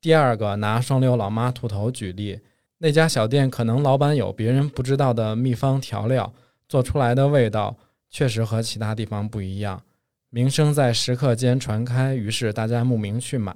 [0.00, 2.38] 第二个，拿双流老妈兔头举例，
[2.82, 6.32] 那家小店可能老板有别人不知道的秘方调料，
[6.66, 7.76] 做出来的味道
[8.08, 9.82] 确实和其他地方不一样。
[10.30, 13.54] 名声在食客间传开，于是大家慕名去买，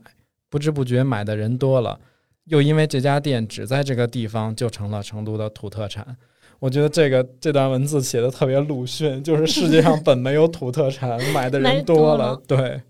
[0.51, 1.99] 不知不觉买的人多了，
[2.45, 6.17] 又因为这家店只在这个地方，就成了成都的土特产。
[6.59, 12.83] 我觉得这个这段文字写的特别鲁迅，就是世界上 本没有土特产，买的人多了，对。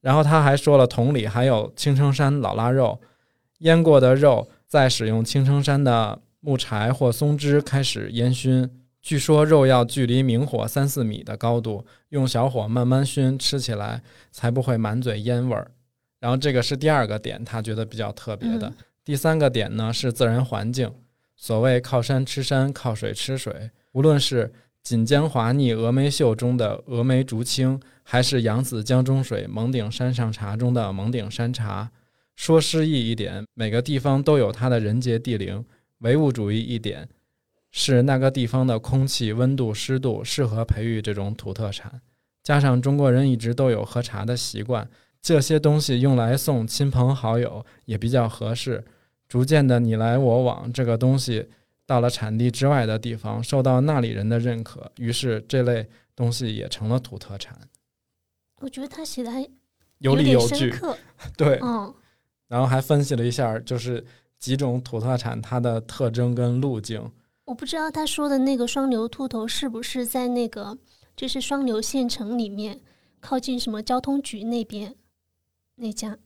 [0.00, 3.00] 然后他还说了，同里还有青城山老腊肉，
[3.58, 8.70] 腌过的肉，再使用青城山的木柴或松枝开始烟熏。
[9.02, 14.00] 据说肉要距离明火三四米的高度，用小火慢慢熏，吃起来
[14.30, 15.70] 才不会满嘴烟味儿。
[16.20, 18.68] 然后这个是第二个点，他觉得比较特别的。
[18.68, 20.90] 嗯第三个点呢是自然环境，
[21.36, 23.70] 所谓靠山吃山，靠水吃水。
[23.92, 24.50] 无论是
[24.82, 31.90] 锦江华腻峨眉秀中的峨眉竹青，还是扬子江中水蒙顶山上茶中的蒙顶山茶，
[32.34, 35.62] 说诗意一点，每个地方都有它的人杰地灵；
[35.98, 37.08] 唯物主义一点，
[37.70, 42.00] 是那个地方的空气、温度、湿度适合培育这种土特产。
[42.42, 48.84] 加上中国人一直都有喝茶的习惯，这些东西用来送亲朋好友也比较合适。
[49.28, 51.48] 逐渐的你来我往，这个东西
[51.86, 57.56] 到了产地之外的地方，受到那里人的认可，于是这类东西也成了土特产，
[58.60, 59.48] 我觉得他写的还
[59.98, 60.74] 有理有据。
[61.36, 61.94] 对，嗯，
[62.52, 64.04] 然后还分析了一下，就是
[64.38, 67.10] 几种土特产它的特征跟路径。
[67.46, 70.76] 我不知道他说的那个双流兔头是不是在那个
[71.16, 72.78] 就是双流县城里面
[73.20, 74.94] 靠近什么交通局那边
[75.76, 76.18] 那家。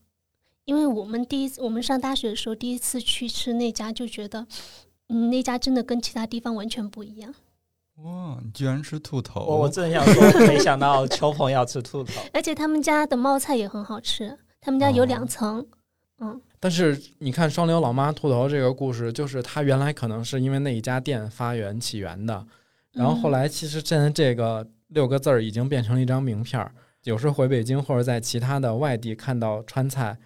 [0.65, 4.45] 因为我们第一次我们上大学的时候第一次去吃那家，就觉得，
[5.09, 7.33] 嗯，那家真的跟其他地方完全不一样。
[8.03, 9.45] 哇，你居然吃兔头！
[9.47, 12.13] 我我正想说，没想到 秋鹏要吃兔头。
[12.33, 15.65] 而且他们家的冒菜也很好吃，他们家有哦两层，
[16.19, 22.47] 嗯，但是你看双流老妈兔头这个故事，就是它原来可能是因为那一家店发源起源的，
[22.93, 26.73] 然后后来其实现在这个六个字儿已经变成了一张名片儿，
[27.05, 30.19] 有时候回北京或者在其他的外地看到川菜，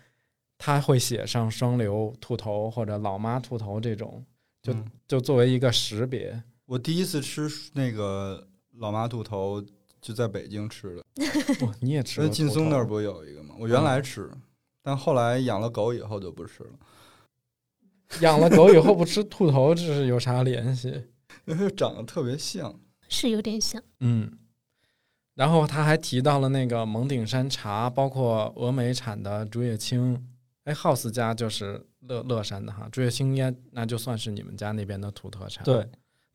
[0.59, 4.25] 他会写上双流兔头或者老妈兔头这种，
[4.63, 4.87] 就嗯。
[5.09, 6.41] 就作为一个识别。
[6.67, 9.61] 我第一次吃那个老妈兔头
[10.01, 11.05] 就在北京吃的，
[11.67, 13.57] 哇，你也吃因为过兔头劲松那儿不是有一个吗？
[13.59, 14.31] 我原来吃，
[14.83, 16.71] 但后来养了狗以后就不吃了，
[18.23, 21.05] 养了狗以后不吃兔头，这是有啥联系？
[21.45, 22.79] 因为长得特别像。
[23.09, 23.83] 是有点像。
[23.99, 24.39] 嗯，
[25.35, 30.27] 然后他还提到了那个蒙顶山茶，包括峨眉产的竹叶青，
[30.65, 35.85] 哎，House 家就是乐乐山的哈，竹叶青烟那就算是你们家那边的土特产，对，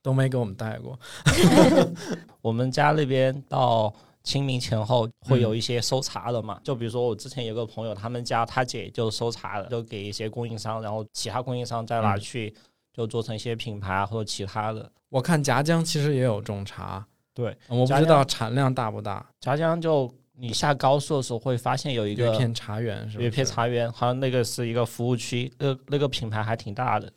[0.02, 1.00] 都没给我们带过。
[2.42, 3.94] 我们家那边到
[4.26, 12.54] 清明前后会有一些收茶的嘛，就比如说我之前有个朋友，他们家他姐就收茶的，就给一些供应商，然后其他供应商再拿去
[12.92, 14.92] 就做成一些品牌啊或者其他的。
[15.10, 19.26] 我看夹江其实也有种茶，对，我不知道产量大不大。
[19.40, 23.24] 夹江就你下高速的时候会发现有一个有一片茶园是吧？
[23.24, 27.10] 有一片茶园，好像那个是一个服务区，那那个品牌还挺大的。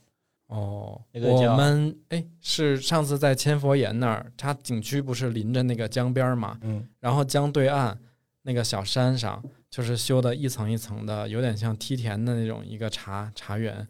[0.49, 7.99] 哦，我那个叫们哎是上次在千佛岩那儿，它景区不是临着那个江边儿嘛，嗯，然后江对岸
[8.43, 13.87] 那个小山上，就是修的一层一层的，有点像梯田的那种一个茶茶园。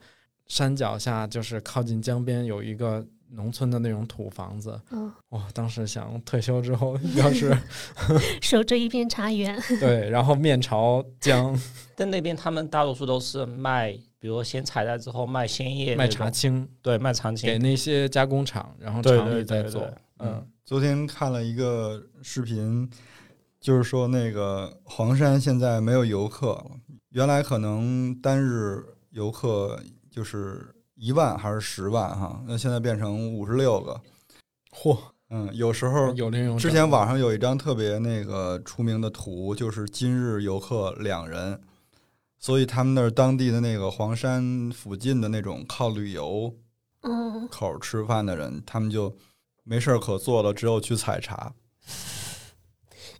[0.46, 4.80] 山脚下就是靠近江边有一个农村的那种土房子。
[4.90, 7.54] 嗯，哇、当时想退休之后 要是
[8.40, 11.54] 守着一片茶园，对，然后面朝江
[11.94, 19.88] 但那边他们大多数都是卖，比如说先采摘之后卖鲜叶卖，茶青对，卖茶青给，那些加工厂，然后厂里再做。
[20.18, 22.90] 嗯，昨天看了一个视频，
[23.60, 26.70] 就是说那个黄山现在没有游客了，
[27.10, 34.00] 原来可能单日游客就是一万还是十万哈，那现在变成五十六个。
[34.74, 34.98] 嚯，
[35.30, 41.60] 嗯，有时候有那种之前网上有一张特别那个出名的图，就是今日游客两人，
[42.38, 46.54] 所以他们那儿当地的那个黄山附近的那种靠旅游
[47.02, 49.16] 嗯，口吃饭的人，他们就
[49.64, 51.54] 没事儿可做了，只有去采茶。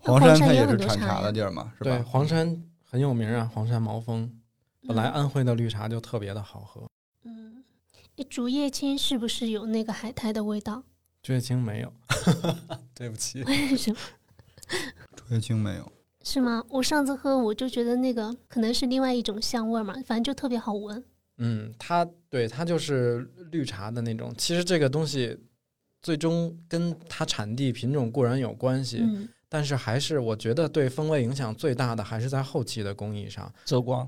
[0.00, 2.04] 黄山它也是产茶的地儿嘛，是吧对吧？
[2.08, 4.32] 黄山很有名啊，黄山毛峰。
[4.86, 6.88] 本来嗯安徽的绿茶就特别的好喝，
[7.24, 7.62] 嗯，
[8.30, 10.82] 竹叶青是不是有那个海苔的味道？
[11.22, 11.92] 竹叶青没有，
[12.94, 13.42] 对不起。
[13.42, 13.98] 为什么？
[15.14, 15.92] 竹叶青没有。
[16.30, 16.62] 是吗？
[16.68, 21.02] 我上次喝我就觉得那个可能是另外一种香味儿嘛，反正就特别好闻。
[21.38, 24.30] 嗯，它对它就是绿茶的那种。
[24.36, 25.38] 其实这个东西
[26.02, 33.50] 最终跟它产地品种固然有关系，嗯，但是还是我觉得对风味影响最大的还是在后期的工艺上。
[33.64, 34.06] 遮光，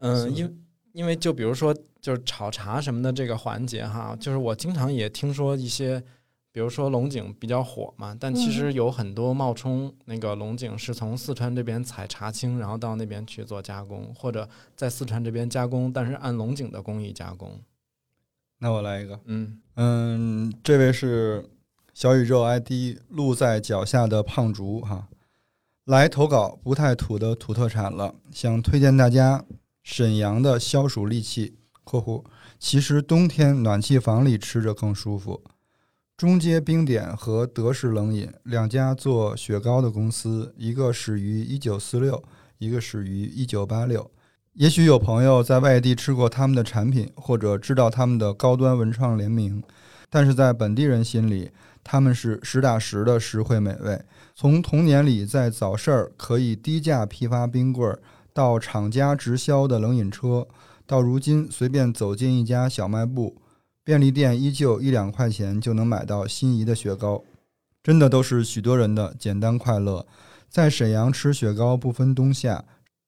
[0.00, 6.02] 嗯，因因为就比如说就是炒茶什么的这个环节哈，就是我经常也听说一些，
[6.52, 14.46] 比如说龙井比较火嘛，但其实有很多冒充那个龙井是从四川这边采茶青，然后到那边去做加工，或者
[14.76, 17.58] 在四川这边加工，但是按龙井的工艺加工。
[18.58, 21.48] 那我来一个，嗯，嗯，这位是
[21.94, 25.08] 小宇宙 ID 路在脚下的胖竹哈，
[25.86, 29.42] 来投稿不太土的土特产了，想推荐大家
[29.82, 32.22] 沈阳的消暑利器（括弧
[32.58, 35.42] 其实冬天暖气房里吃着更舒服）。
[36.22, 42.22] 中街冰点和德式冷饮两家做雪糕的公司，一个始于1946，
[42.58, 44.06] 一个始于1986。
[44.52, 49.60] 也许有朋友在外地吃过他们的产品，或者知道他们的高端文创联名，
[50.08, 51.50] 但是在本地人心里，
[51.82, 54.00] 他们是实打实的实惠美味。
[54.36, 57.98] 从童年里在早市儿可以低价批发冰棍儿，
[58.32, 60.46] 到厂家直销的冷饮车，
[60.86, 63.41] 到如今随便走进一家小卖部、
[63.84, 67.24] 便利店，依旧一两块钱就能买到心仪的雪糕，
[67.82, 70.06] 真的都是许多人的简单快乐。
[70.48, 72.64] 在沈阳吃雪糕不分冬夏，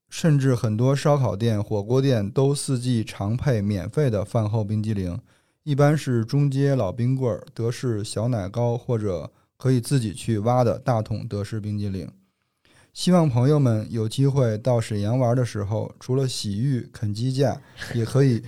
[0.09, 5.21] 甚至很多烧烤店、火锅店都四季常配免费的饭后冰激凌，
[5.63, 12.11] 一般是中街老冰棍、德式小奶糕，或者可以自己去挖的大桶德式冰激凌。
[12.93, 17.61] 希望朋友们有机会到沈阳玩的时候，除了洗浴、啃鸡架，
[17.95, 18.43] 也可以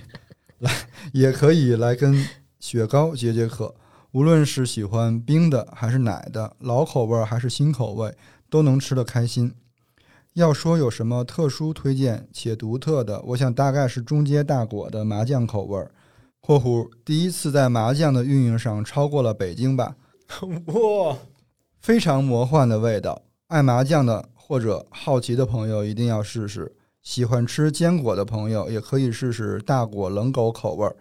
[0.59, 0.71] 来，
[1.13, 2.25] 也可以来跟
[2.59, 3.75] 雪糕解解渴。
[4.11, 8.15] 无论是喜欢冰的还是奶的，老口味儿还是新口味，
[8.49, 9.53] 都能吃得开心。
[10.33, 15.91] 要说有什么特殊推荐且独特的，我想大概是中街大果的麻酱口味儿
[16.41, 19.95] （括弧第一次在麻酱的运营上超过了北京吧）。
[20.67, 21.17] 哇，
[21.81, 23.23] 非常魔幻的味道。
[23.47, 26.75] 爱麻酱的或者好奇的朋友一定要试试。
[27.07, 30.93] 喜欢吃坚果的朋友也可以试试大果冷狗口味儿。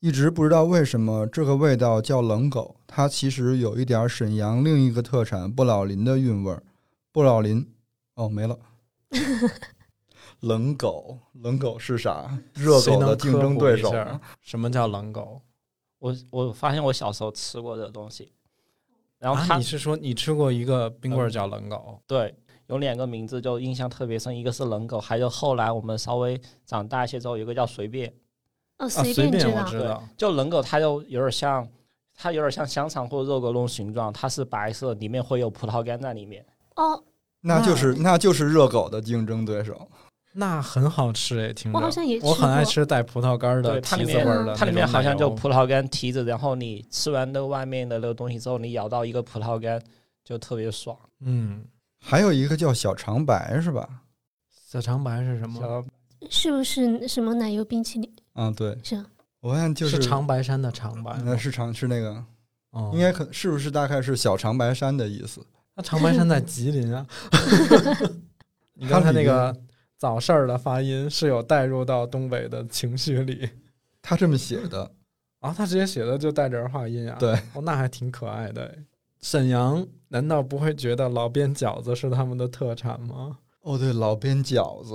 [0.00, 6.60] 一直不知道为什么这个味道叫冷狗，它其实有一点沈阳另一个特产不老林的韵味儿。
[7.12, 7.64] 不老林，
[8.16, 8.58] 哦，没了。
[10.40, 12.36] 冷狗，冷狗是啥？
[12.52, 13.94] 热狗的竞争对手
[14.40, 15.40] 什么叫冷狗？
[16.00, 18.32] 我我发现我小时候吃过这个东西，
[19.20, 22.00] 然后它、啊，你是说你吃过一个冰棍儿叫冷狗？
[22.04, 22.34] 对
[22.68, 28.08] 有两个名字就印象特别深，一个是冷狗，还有后来我们稍微长大一些之后，有一个叫随便。
[28.78, 29.62] 哦，啊，随随便知道。
[29.62, 30.02] 我知道。
[30.16, 31.66] 就冷狗它就有点像，
[32.14, 36.44] 它有点像香肠或者肉狗那种形状，它是白色，里面会有葡萄干在里面。
[36.74, 37.02] 哦，
[37.40, 39.88] 那就是那就是热狗的竞争对手。
[40.38, 41.78] 那很好吃诶，听着。
[41.78, 49.80] 我好像也吃我很爱吃带葡萄干的提子味的它里面好像就葡萄干提子，然后你吃完那外面的那个东西之后，你咬到一个葡萄干，
[50.22, 50.94] 就特别爽。
[51.20, 51.64] 嗯，
[52.08, 53.88] 还有一个叫小长白是吧？
[54.68, 55.60] 小长白是什么？
[55.60, 55.84] 小
[56.30, 58.08] 是不是什么奶油冰淇淋？
[58.34, 59.04] 啊，对，是啊
[59.40, 62.24] 我发现就是长白山的长白吗，那是长是那个，
[62.70, 65.44] 哦应该可是不是大概是小长白山的意思？
[65.74, 67.04] 那长白山在吉林啊。
[68.74, 69.54] 你刚才那个
[69.96, 73.48] 早市儿的发音是有带入到东北的情绪里
[74.00, 74.88] 他这么写的，
[75.40, 77.16] 啊，他直接写的就带着儿化音啊。
[77.18, 78.76] 对，哦，那还挺可爱的。
[79.28, 83.36] 沈阳难道不会觉得老边饺子是他们的特产吗？
[83.62, 84.94] 哦，对，老边饺子，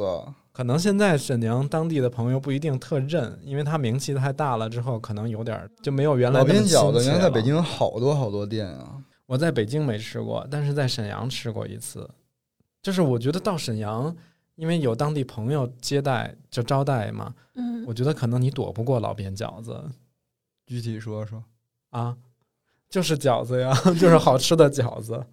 [0.54, 9.04] 可能现在沈阳当地的朋友不一定特认，因为它名气太大了之后，可能有点儿就没有原来老边饺子，原来在北京有好多好多店啊。
[9.26, 12.10] 我在北京没吃过，但是在沈阳吃过一次。
[12.82, 14.16] 就是我觉得到沈阳，
[14.56, 19.78] 因为有当地朋友接待就招待嘛，嗯我觉得可能你躲不过老边饺子
[20.66, 21.44] 具体说说，
[21.90, 22.16] 啊，
[22.92, 25.26] 就是饺子呀， 就是好吃的饺子。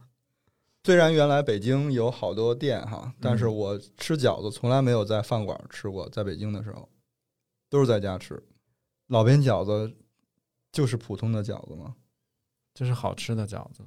[0.85, 6.89] 虽然原来北京有好多店哈，但是嗯我吃饺子从来没有在饭馆吃过，在北京的时候
[7.69, 8.43] 都是在家吃。
[9.09, 9.93] 老边饺子
[10.73, 11.95] 就是普通的饺子吗？
[12.75, 13.83] 就是好吃的饺子，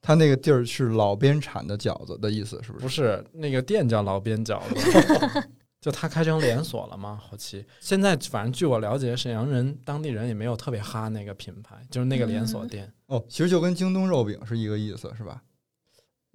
[0.00, 2.82] 他那个地儿是老边产的饺子的意思，是不是？
[2.82, 5.48] 不是那个店叫老边饺子，
[5.78, 7.20] 就他开成连锁了吗？
[7.22, 7.64] 好奇。
[7.80, 12.90] 现在反正据我了解，沈阳人当地人也没有特别哈那个品牌，就是那个连锁店。
[13.10, 15.42] 哦，其实就跟京东肉饼是一个意思，是吧？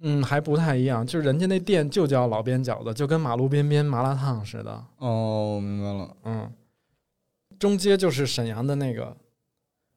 [0.00, 4.84] 嗯，还不太一样，就是人家那店就叫老边饺子，就跟马路边边麻辣烫似的。
[4.98, 6.16] 哦，明白了。
[6.24, 6.52] 嗯，
[7.58, 9.16] 中街就是沈阳的那个，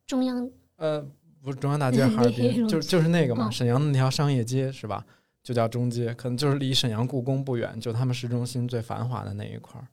[0.08, 1.06] 中央呃，
[1.44, 5.06] 不是中央大街，哈尔滨， 就就是那个嘛，哦沈阳的那条商业街是吧？
[5.44, 9.88] 就叫中街，可能就是离沈阳故宫不远，就他们市中心最繁华的那一块儿。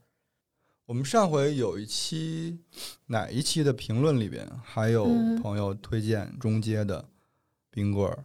[0.87, 2.61] 我们上回有一期
[3.07, 7.05] 哪一期的评论里边，还有嗯朋友推荐中街的
[7.73, 8.25] 冰棍儿，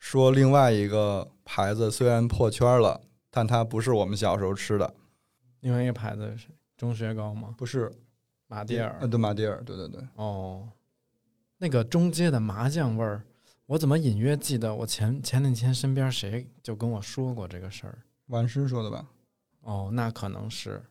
[0.00, 4.92] 说另外一个牌子虽然破圈了，但它不是我们小时候吃的，
[5.60, 7.54] 另外一个牌子是钟薛高吗？
[7.56, 7.92] 不是
[8.48, 9.06] 马迭尔呃，。
[9.06, 10.68] 对，马迭尔，对对对，哦，
[11.58, 13.22] 那个中街的麻酱味儿，
[13.66, 18.00] 我怎么隐约记得我前前两天身边谁就跟我说过这个事儿。
[18.26, 19.06] 万师说的吧？
[19.60, 20.82] 哦，那可能是，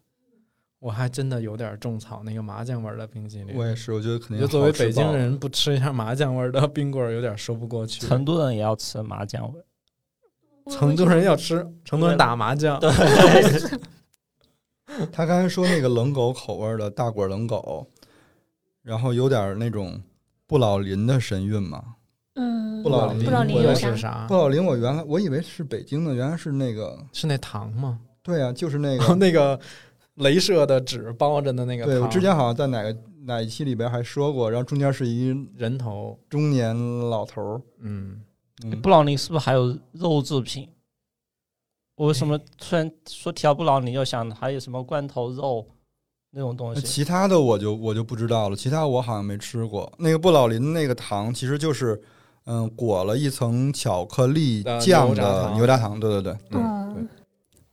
[0.84, 3.56] 我还真的有点种草那个麻酱味儿的冰淇淋。
[3.56, 8.06] 我也是，我觉得肯定就作为北京人，不吃一下麻酱味儿的冰棍儿有点说不过去。
[8.06, 9.64] 成都人也要吃麻酱味，
[10.70, 12.78] 成都人要吃，成都人打麻将。
[12.82, 12.92] 对，
[15.10, 17.88] 他刚才说那个冷狗口味的大果冷狗，
[18.82, 19.98] 然后有点那种
[20.46, 21.82] 不老林的神韵嘛。
[22.36, 23.96] 嗯，不老林不老林是？
[23.96, 24.34] 啥不？
[24.34, 28.02] 老林，我原来我以为是北京的，原来是那个，是那糖吗？
[28.22, 29.16] 对啊，就是那个。
[29.16, 29.58] 那个
[30.18, 32.96] 镭射的纸包着的那个对，我之前好像在哪个
[33.26, 36.78] 哪一期里边还说过，然后中间是一人头，中年
[37.10, 38.22] 老头儿，嗯，
[38.64, 40.70] 嗯，布朗尼是不是还有肉制品？
[41.96, 45.66] 我为什么突然说提到布朗尼，就想还有什么罐头肉
[46.32, 46.82] 那种东西？
[46.82, 49.92] 其他的我就我就不知道了，其他我好像没吃过。
[50.00, 52.02] 那个不老林那个糖其实就是，
[52.46, 57.04] 嗯，裹了一层巧克力呃酱的牛轧糖，对对对，对哦对，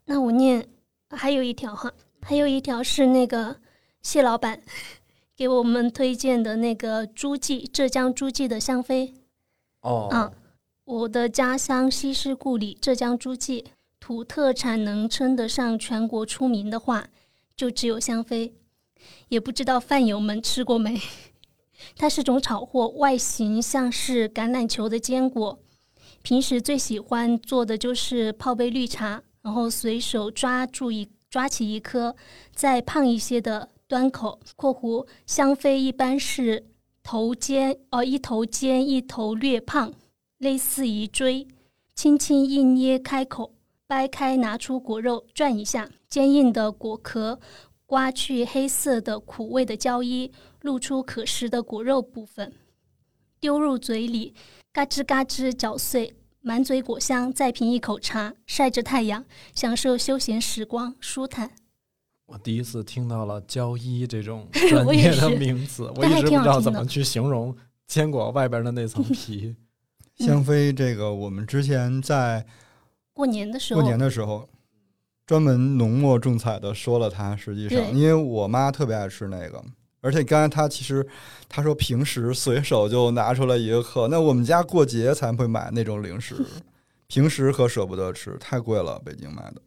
[0.04, 0.66] 那我念
[1.08, 1.90] 还有一条哈，
[2.22, 3.56] 还有一条是那个
[4.02, 4.62] 谢老板
[5.36, 9.14] 给我们推荐的那个诸暨浙江诸暨的香妃。
[9.80, 10.32] 哦啊
[10.84, 13.64] 我的家乡西施故里浙江诸暨，
[14.00, 17.06] 土特产能称得上全国出名的话，
[17.56, 18.54] 就只有香妃。
[19.28, 21.00] 也不知道饭友们吃过没？
[21.96, 25.60] 它是种炒货，外形像是橄榄球的坚果。
[26.22, 32.16] 平时最喜欢做的就是泡杯绿茶，然后随手抓住一抓起一颗，
[32.52, 36.66] 再胖一些的端口（括弧香妃一般是
[37.02, 39.92] 头尖哦，一头尖，一头略胖，
[40.38, 41.46] 类似于锥，
[41.94, 43.52] 轻轻一捏开口，
[43.86, 47.38] 掰开拿出果肉转一下，坚硬的果壳
[47.86, 52.52] 刮去黑色的苦味的胶衣，露出可食的果肉部分，
[53.38, 54.34] 丢入嘴里，
[54.72, 56.12] 嘎吱嘎吱嚼碎，
[56.42, 61.50] 满嘴果香，再品一口茶，晒着太阳，享受休闲时光，舒坦。
[62.24, 67.54] 我第一次听到了胶衣这种 专我也业的名词， 我一直不知道怎么去形容
[67.86, 69.54] 坚果外边的那层 皮。
[70.16, 72.46] 香妃这个我们之前在
[73.12, 74.48] 过年的时候，过年的时候
[75.26, 79.62] 专门浓墨重彩的说了它，实际上因为我妈特别爱吃那个。
[80.00, 81.06] 而且刚才他其实
[81.48, 86.36] 他说平时随手就拿出来一个克，那我们家过节才会买那种零食，
[87.06, 89.62] 平时可舍不得吃，太贵了，北京买的。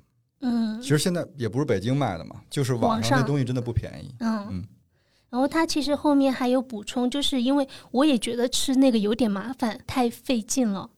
[0.45, 4.13] 嗯其实现在也不是北京卖的嘛，就是网上那东西真的不便宜。
[4.19, 4.63] 嗯嗯
[5.29, 10.89] 然后他其实后面还有补充，就是因为我也觉得吃那个有点麻烦，太费劲了。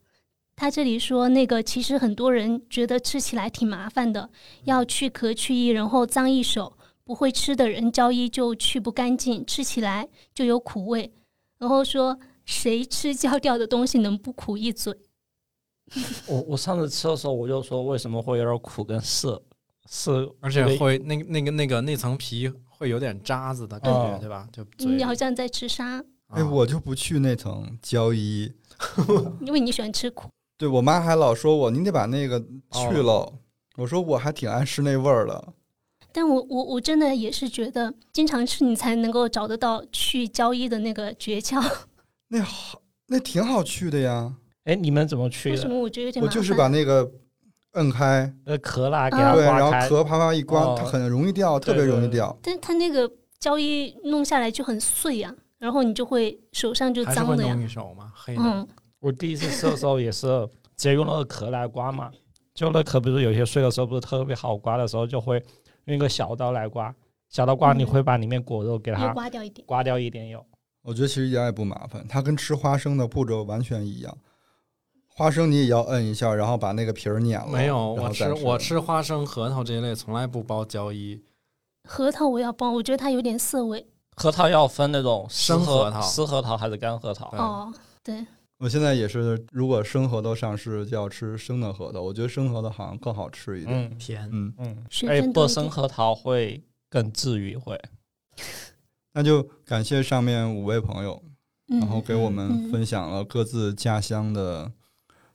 [0.57, 4.29] 他这里说，那个其实很多人觉得吃起来挺麻烦的，
[4.63, 11.13] 要去壳去衣，然后脏一手，不会吃的人胶衣就去不干净，吃起来就有苦味。
[11.59, 14.93] 然后说，谁吃焦掉的东西能不苦一嘴？
[16.27, 19.41] 我我上次吃的时候，我就说为什么会有点苦跟涩，
[19.85, 24.49] 涩而且会那那个那个那层皮会有点渣子的感觉，哦对吧？
[24.51, 28.51] 就你好像在吃沙，哎，啊我就不去那层胶衣。
[29.45, 30.27] 因为你喜欢吃苦。
[30.57, 33.33] 对我妈还老说我，你得把那个去哦了。
[33.75, 35.53] 我说我还挺爱吃那味儿的。
[36.15, 41.61] 但我我我真的也是觉得，经常吃你才能够找得到去胶衣的那个诀窍。
[42.31, 44.33] 那好，那挺好去的呀。
[44.63, 45.55] 哎，你们怎么去的？
[45.57, 46.23] 为什么我觉得有点？
[46.23, 47.11] 我就是把那个
[47.73, 49.81] 摁开，呃，壳啦，给啊它对，然刮开。
[49.81, 52.37] 后壳啪啪一刮，哦它很容易掉，特别对对对容易掉。
[52.41, 57.65] 但它那个胶衣弄下来就很碎呀、然后你就会手上就脏的呀弄。
[57.65, 58.41] 一手嘛，黑的。
[58.41, 58.65] 嗯，
[59.01, 60.27] 我第一次吃的时候也是
[60.77, 62.09] 直接用那个壳来刮嘛，
[62.53, 65.43] 就那壳不是有些碎的时候不是特别好刮的时候，就会
[65.85, 66.93] 用一个小刀来刮，
[67.29, 69.65] 小刀刮嗯你会把里面果肉给它刮掉一点。
[69.65, 70.45] 刮掉一点有。
[70.81, 74.17] 我觉得其实一点也不麻烦，它跟吃花生的步骤完全一样。
[75.07, 77.47] 花生你也要摁一下，然后把那个皮儿碾了。
[77.47, 81.23] 没有，我吃我吃花生、核桃这一类从来不包胶衣。
[81.87, 83.87] 核桃我要包，我觉得它有点涩味。
[84.17, 87.29] 核桃要分那种生核桃湿核桃还是干核桃？
[87.37, 87.73] 哦，
[88.03, 88.25] 对，
[88.57, 93.91] 我现在也是，如果生核桃上市就要吃生的核桃，我觉得生核桃好像更好吃一点。
[93.91, 95.53] 嗯甜，嗯，嗯，水而且剥分多一点。
[95.55, 97.79] 生核桃会更治愈，会。
[99.11, 101.21] 那就感谢上面五位朋友，
[101.67, 104.71] 嗯，然后给我们嗯分享了各自家乡的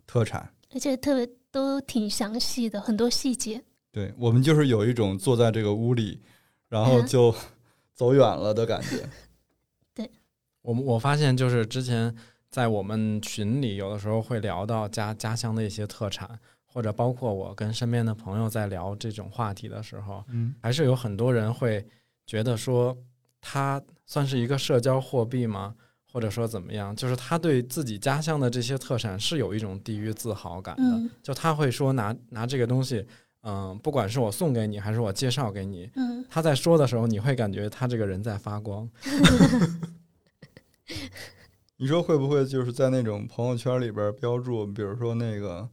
[0.07, 0.51] 特产。
[0.73, 3.63] 而且特别都挺详细的，很多细节。
[3.93, 6.21] 对我们就是有一种坐在这个屋里，
[6.69, 7.35] 然后嗯就
[7.93, 9.07] 走远了的感觉。
[9.93, 10.11] 对
[10.63, 12.15] 我们我发现就是之前
[12.51, 16.29] 在我们群里，有的时候会聊到家家乡的一些特产，
[16.65, 21.87] 或者包括我跟身边的朋友在聊这种话题的时候，嗯，还是有很多人会
[22.27, 22.97] 觉得说，
[23.41, 25.75] 它算是一个社交货币吗？
[26.13, 26.95] 或者说怎么样？
[26.97, 33.07] 就是他对自己家乡的这些特产是有一种地域自豪感的，嗯就他会说拿拿这个东西，
[33.43, 38.91] 嗯、不管是我送给你还是我介绍给你，嗯，他在说的时候，你会感觉他这个人在发光。
[41.81, 45.67] 你说会不会就是在那种朋友圈里边标注，比如说那个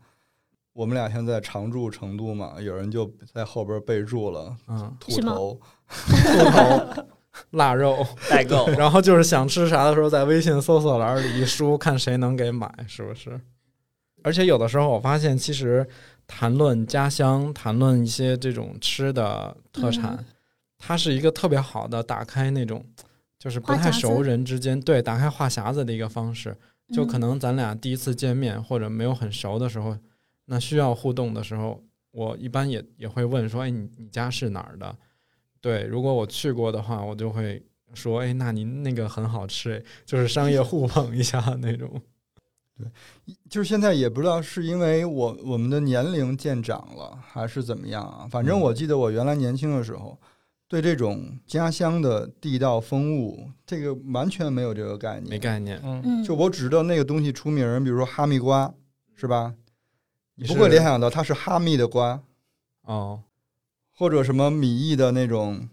[0.72, 7.04] 我们俩现在常驻成都嘛，有人就在后边备注了嗯，兔头， 兔头、
[7.52, 13.38] 腊肉， 代购然后就是想吃啥的时候，在微信搜索栏里一输，看谁能给买，是不是？
[14.24, 15.86] 而且有的时候我发现，其实
[16.26, 20.26] 谈论家乡，谈论一些这种吃的特产，嗯
[20.80, 22.86] 它是一个特别好的打开那种
[23.48, 26.54] 就是不太熟人之间对打开话匣子的一个方式。
[26.94, 29.98] 就可嗯能咱俩第一次见面或者没有很熟的时候，
[30.46, 31.82] 那需要互动的时候，
[32.12, 34.94] 我一般也也会问说：“哎，你你家是哪儿的？”
[35.62, 37.62] 对，如果我去过的话，我就会
[37.94, 42.02] 说：“哎，那您那个很好吃，哎就是商业互捧一下那种。
[42.78, 42.88] 对
[43.50, 48.28] 就是现在也不知道是因为我我们的年龄渐长了，还是怎么样啊？
[48.30, 50.18] 反正嗯我记得我原来年轻的时候，
[50.68, 55.30] 对这种家乡的地道风物，这个完全没有这个概”念。
[55.30, 58.74] 没概念，嗯，嗯，就我只知道那个东西出名，比如说哈密瓜，
[59.16, 59.54] 是吧？
[60.36, 62.22] 你不会联想到它是哈密的瓜，
[62.84, 63.24] 哦，
[63.96, 65.68] 或者什么米易的那种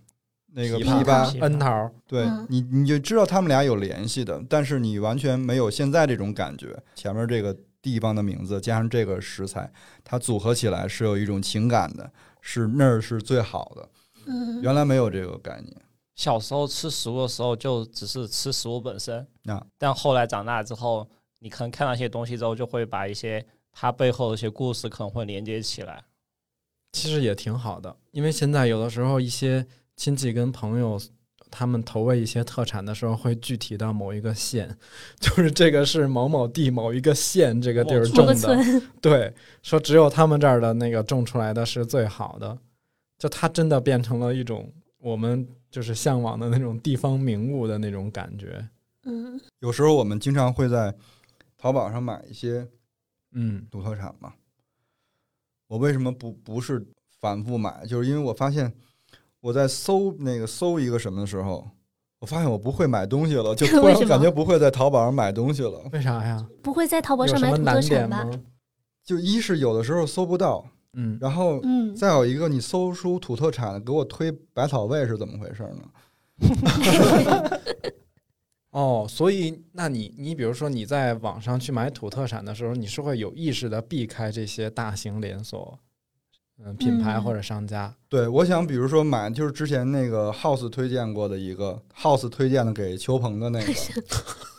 [0.52, 6.80] 那个枇枇杷，杷恩桃，对嗯你你就知道他们俩有联系的，但是你完全没有现在这种感觉。
[6.94, 9.70] 前面这个地方的名字加上这个食材，
[10.04, 13.88] 它组合起来是有一种情感的，是那儿是最好的。
[14.26, 15.76] 嗯，原来没有这个概念。
[16.14, 19.26] 小时候吃食物的时候，就只是吃食物本身。
[19.46, 21.08] 啊但后来长大之后，
[21.40, 26.04] 你可能看到一些东西之后，就会把一些它背后的一些故事可能会连接起来。
[26.92, 29.66] 其实也挺好的，因为现在有的时候一些
[29.96, 31.00] 亲戚跟朋友。
[31.56, 34.76] 他们投喂一些特产的时候，会具体到某一个县，
[35.20, 42.58] 就是这个是某某地某一个县这个地儿种的， 对，说只有他们这儿的那个种出来的是最好的，
[43.24, 48.62] 就它真的变成了一种我们就是向往的那种地方名物的那种感觉。
[49.04, 50.94] 嗯有时候我们经常会在
[51.56, 52.68] 淘宝上买一些
[53.32, 54.34] 嗯，土特产嘛。
[55.68, 56.86] 我为什么不不是
[57.18, 57.86] 反复买？
[57.86, 58.70] 就是因为我发现
[59.40, 61.66] 我在搜那个搜一个什么的时候，
[62.18, 65.82] 我发现我不会买东西了，就突然感觉不会在淘宝上买东西了。
[65.94, 66.46] 为啥呀？
[66.62, 68.22] 不会在淘宝上买土特产吧？
[68.22, 68.42] 吗？
[69.02, 75.82] 就一是有的时候搜不到，嗯，然后嗯，再有一个，你搜出土特产给我推百草味是怎么回事呢？
[78.70, 85.78] 哦，所以那你你比如说你在网上去买土特产的时候，你是会有意识的避开这些大型连锁，
[86.64, 87.94] 嗯，品牌嗯或者商家。
[88.08, 93.72] 对，我想比如说买，就是之前那个 House 推荐过的一个 House 推荐的给邱鹏的那个。
[93.82, 94.53] 笋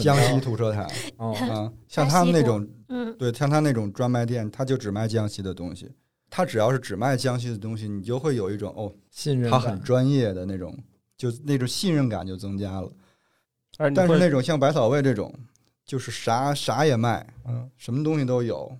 [0.00, 0.86] 江西土特产
[1.16, 5.90] 哦， 啊，像他们那种 嗯对，像他那种专卖店，他就只卖江西的东西。
[6.30, 10.76] 他只要是只卖江西的东西，你就会有一种哦，信任他很专业的那种，
[11.16, 12.92] 就那种信任感就增加了。
[13.94, 15.32] 但是那种像百草味这种，
[15.86, 18.76] 就是啥啥也卖，嗯，什么东西都有，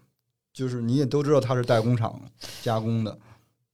[0.52, 2.20] 就是你也都知道它是代工厂
[2.60, 3.18] 加工的，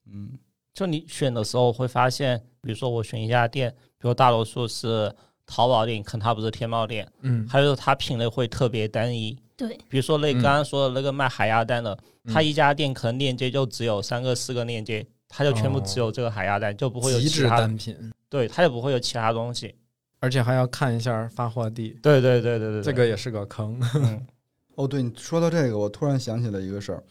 [0.06, 0.38] 嗯，
[0.72, 5.12] 就你选的时候会发现，比如说我选一家店，比如大多数是
[5.46, 9.36] 淘宝店，可能它不是天猫店，嗯，还有它品类会特别单一。
[9.56, 19.74] 对，比如说那嗯刚刚说的那个卖海鸭蛋的，它嗯一家店可能链接就只有三个四个链接，它就全部只有这个海鸭蛋，就不会有其他，单品，对，它就不会有其他东西。
[20.20, 23.78] 而且还要看一下发货地，对对对对对，这个也是个坑。
[23.94, 24.26] 嗯
[24.76, 27.04] 哦，对，你说到这个，我突然想起了一个事儿，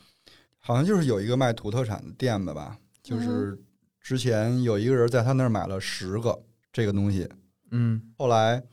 [0.60, 3.58] 好像就是有一个卖土特产的店的吧，就是
[4.02, 6.38] 之前有一个人在他那儿买了十个
[6.74, 7.30] 这个东西，
[7.74, 8.02] 嗯。
[8.18, 8.64] 后来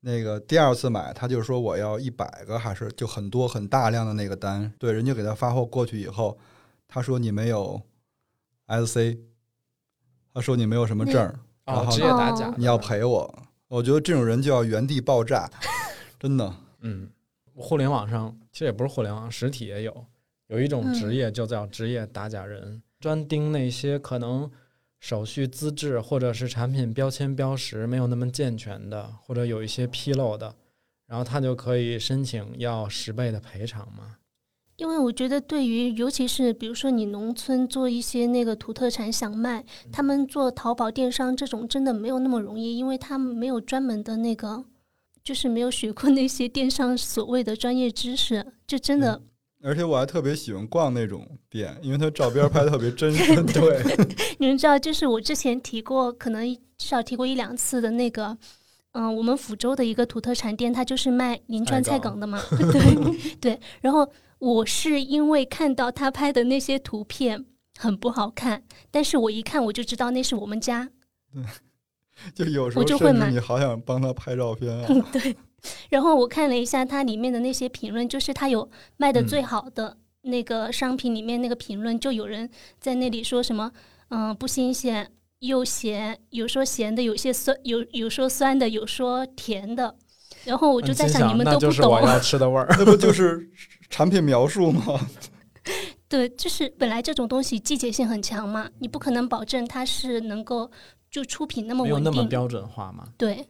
[0.00, 6.38] 那个第二次买，他就说我要一百个，还是就很多很大量的那个单，对，人家给他发货过去以后，
[6.88, 7.80] 他说你没有
[8.66, 9.18] SC，
[10.34, 15.50] 他说你没有什么证儿，然哦，后职业打假哦，你要赔我，我觉得这种人就要原地爆炸，
[16.18, 16.54] 真的。
[16.80, 17.10] 嗯，
[17.54, 20.06] 互联网上其实也不是互联网，实体也有，
[20.46, 24.48] 有一种职业就叫职业打假人，专盯那些可能
[25.06, 30.52] 手续资质或者是产品标签标识没有那么健全的，或者有一些纰漏的，
[31.06, 34.16] 然后他就可以申请要十倍的赔偿嘛。
[34.78, 44.64] 因为我觉得，对于尤其是比如说你农村做一些那个土特产想卖，他们做淘宝电商这种真的没有那么容易，因为他们没有专门的那个，
[45.22, 49.22] 就是没有学过那些电商所谓的专业知识，就真的
[49.66, 53.42] 而且我还特别喜欢逛那种店，因为它照片拍的特别真 实。
[53.42, 53.82] 对，
[54.38, 56.46] 你们知道，就是我之前提过，可能
[56.78, 58.38] 至少提过一两次的那个，
[58.92, 62.40] 嗯、我们福州的一个土特产店，它就是卖银川菜梗的嘛。
[62.72, 64.08] 对对，然后
[64.38, 67.44] 我是因为看到他拍的那些图片
[67.76, 68.62] 很不好看，
[68.92, 70.88] 但是我一看我就知道那是我们家。
[72.34, 74.86] 对就有时候我候就会买你好想帮他拍照片啊。
[75.12, 75.36] 对，
[75.90, 82.48] 然后我看了一下它里面的那些评论，就是它有卖的最好的那个商品里面那个评论，就有人
[82.78, 83.72] 在那里说什么，
[84.08, 89.96] 嗯、不新鲜又咸，有说咸的，有些酸，有有说酸的，有说甜的。
[90.44, 92.66] 然后我就在想，你们都不那就是我懂，要 吃的味儿。
[92.78, 93.50] 那不就是
[93.90, 95.00] 产品描述吗？
[96.08, 100.70] 对，就是本来这种东西季节性很强嘛，你不可能保证它是能够
[101.10, 102.12] 就出品那么没有稳定。
[102.12, 103.08] 那么标准化嘛？
[103.18, 103.44] 对，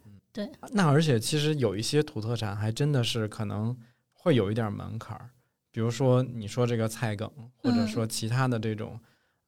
[0.73, 3.77] 那而且其实有一些土特产还真的是可能
[4.13, 5.31] 会有一点门槛儿，
[5.71, 8.99] 比如说你说这个菜梗，或者嗯说其他的这种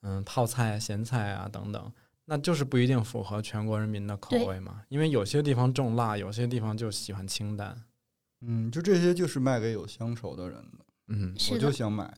[0.03, 1.93] 嗯泡菜、咸菜啊等等，
[2.27, 4.83] 那就是不一定符合全国人民的口味嘛。
[4.89, 7.83] 因为有些地方重辣，有些地方就喜欢清淡。
[8.41, 12.13] 嗯，就这些就是卖给有乡愁的人的，嗯，是我就，想买，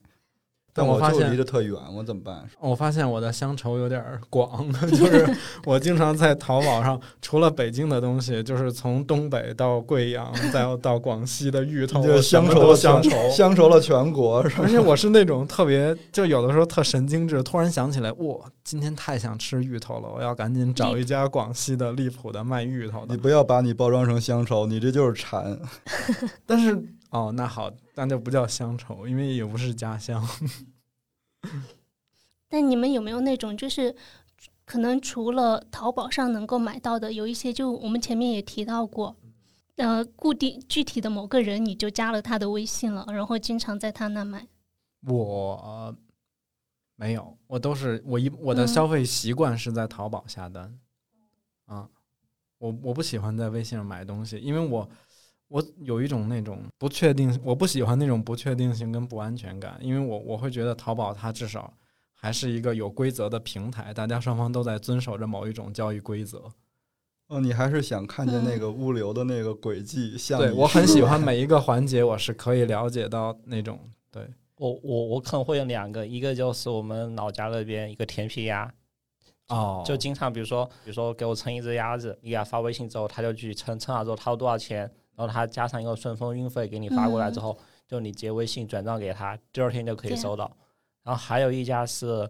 [0.73, 2.43] 但我发现离得特远，我怎么办？
[2.61, 13.31] 我发现我的乡愁有点广， 就是我经常在淘宝上，除了北京的东西，就是从东北到贵阳，再到广西的芋头，乡愁乡愁。
[13.31, 23.15] 乡愁了全国，而且我是那种特别，就有的时候特神经质，突然想起来，哇，今天太想吃芋头了，我要赶紧找一家广西的荔浦的卖芋头的。
[23.15, 25.59] 你不要把你包装成乡愁，你这就是馋。
[26.47, 30.27] 但是哦，那好，那就不叫乡愁，因为也不是家乡。
[32.49, 33.95] 但你们有没有那种就是？
[34.65, 39.17] 可能除了淘宝上能够买到的，有一些就我们前面也提到过，
[39.75, 44.47] 呃，固定具体的某个人，你就加了他的微信了，然后经常在他那买。
[45.01, 45.93] 我
[46.95, 50.79] 没有，我都是我一我的嗯消费习惯是在淘宝下单，
[51.67, 51.89] 啊，
[52.59, 54.89] 我我不喜欢在微信上买东西，因为我
[55.51, 61.75] 我有一种那种不确定，我不喜欢那种不确定性跟不安全感，因为我我会觉得淘宝它至少
[62.15, 66.49] 还是一个有规则的平台，大家双方都在遵守着某一种交易规则。
[67.27, 68.61] 哦，你还是想看见那嗯。
[68.61, 73.79] 个物流的那个轨迹，像我很喜欢每一个环节，我是可以了解到那种
[74.13, 74.25] 对，
[74.57, 78.73] 我我我可能会有两个，一个就是我们老家那边一个甜皮鸭，
[79.49, 79.83] 哦。
[79.85, 84.89] 就经常比如说比如说给我称一只鸭子，你给他发微信之后，他就去称称好之后他说多少钱，
[85.21, 90.51] 然后他加上一个顺丰运费给你发过来之后，就你直接微信转账给他，第二天就可以收到。
[91.03, 92.27] 然后还有一家是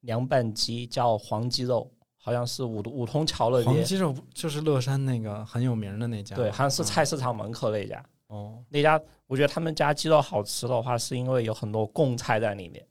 [0.00, 8.04] 凉拌鸡，叫黄鸡肉，好像是五五通桥那边，黄鸡肉就是乐山那个很有名的那家，对，好像是嗯菜市场门口那家。
[8.26, 12.86] 哦，那家我觉得他们家鸡肉好吃的话，是因为有很多贡菜在里面。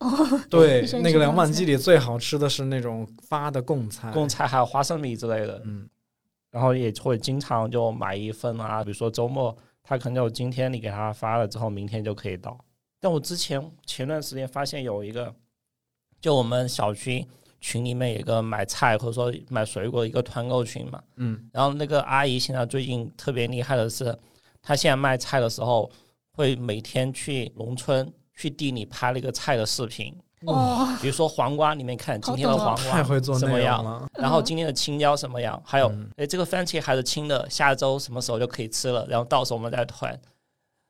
[0.00, 0.08] 哦，
[0.50, 5.88] 对 那个凉拌鸡里最好吃的是那种发的贡菜，贡菜还有花生米之类的，嗯
[6.56, 12.58] 然后也会经常就买一份啊，比如说周末他可能就今天你给他发了之后，明天就可以到。
[12.98, 15.34] 但我之前前段时间发现有一个，
[16.18, 17.26] 就我们小区
[17.60, 24.18] 群里面有一个买菜或者说买水果的一个团购群嘛，嗯然后那个阿姨现在最近特别厉害的是，
[24.62, 25.90] 她现在卖菜的时候
[26.30, 36.08] 会每天去农村去地里拍那个菜的视频，哦，比如说黄瓜，你们看今天的黄瓜怎么样，了，然后今天的青椒什么样，还有嗯。
[36.16, 40.18] 哎这个番茄还是青的，下周什么时候就可以吃了，然后到时候我们再团。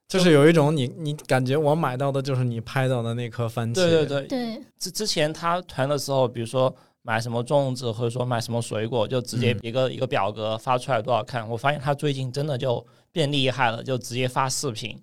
[0.08, 9.58] 就是有一种你你感觉我买到的就是你拍到的那颗番茄，对对对，对，之之前他团的时候，比如说买什么粽子，或者说买什么水果，就直接嗯。
[9.62, 11.48] 一个、一个表格发出来多少看。
[11.48, 15.00] 我发现他最近真的就变厉害了，就直接发视频，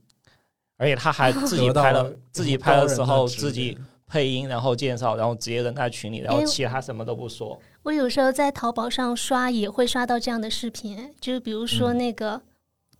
[0.77, 3.77] 而且他还自己拍了了，自己拍的时候自己
[4.13, 7.59] 配音，然后介绍，然后直接扔在群里，然后哎其他什么都不说。
[7.81, 12.39] 我有时候在淘宝上刷也会刷到这样的视频，就比如说嗯那个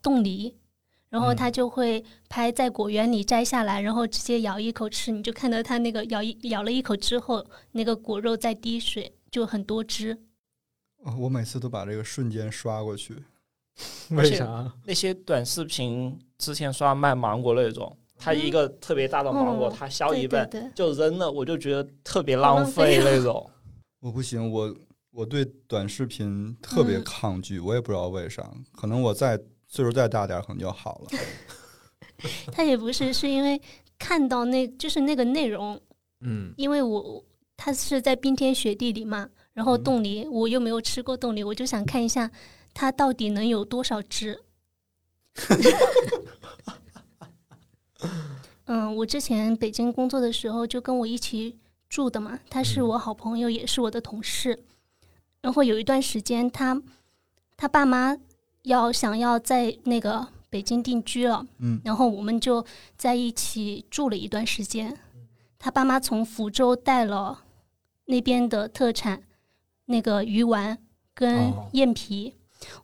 [0.02, 0.56] 冻梨，
[1.10, 10.18] 然后嗯他就会拍在果园里摘下来，然后直接咬一口吃，你就看到他那个咬一咬了一口之后，那个果肉在滴水，就很多汁。
[11.04, 13.14] 哦我每次都把这个瞬间刷过去。
[14.10, 14.74] 为啥？
[14.86, 23.50] 那些短视频之前刷卖芒果那种，它一个特别大的芒果，嗯它削一半就扔了，我就觉得特别浪浪费费那种。
[24.00, 24.76] 我不行，我
[25.12, 31.20] 我对短视频特别嗯抗拒，我也不知道为啥，可能我再岁数再大点，可能就好了。
[32.52, 33.62] 他也不是，是因为
[34.00, 35.80] 看到那就是那个内容，
[36.22, 37.24] 嗯，因为我
[37.58, 42.32] 他是在冰天雪地里嘛，然后嗯冻梨我又没有吃过冻梨，我就想看一下
[42.74, 44.40] 它到底能有多少汁。
[48.66, 51.58] 嗯，我之前北京工作的时候就跟我一起
[51.90, 54.64] 住的嘛，他是嗯我好朋友，也是我的同事。
[55.42, 56.82] 然后有一段时间他，
[57.58, 58.18] 他爸妈
[58.62, 64.98] 要想要在那个北京定居了，嗯，然后我们就在一起住了一段时间。
[65.60, 67.44] 他爸妈从福州带了
[68.06, 69.24] 那边的特产，
[69.86, 70.78] 那个鱼丸
[71.14, 72.36] 跟哦燕皮，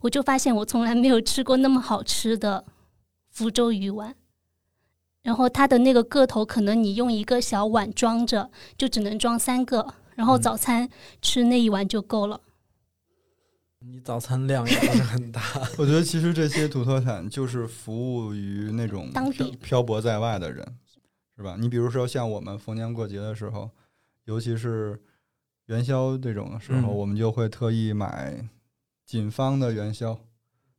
[0.02, 2.64] 我就发现我从来没有吃过那么好吃的
[3.30, 4.14] 福州鱼丸。
[5.30, 10.90] 然后它的那个个头，可能你用一个小碗装着，就只能装三个，然后嗯早餐
[11.22, 12.40] 吃那一碗就够了。
[13.78, 15.40] 你早餐量也不是很大，
[15.78, 20.66] 我觉得其实这些土特产就是服务于那种当地漂漂泊在外的人，
[21.36, 21.56] 是吧？
[21.56, 23.70] 你比如说像我们逢年过节的时候，
[24.24, 25.00] 尤其是
[25.66, 28.44] 元宵这种的时候，嗯我们就会特意买
[29.06, 30.18] 锦芳的元宵，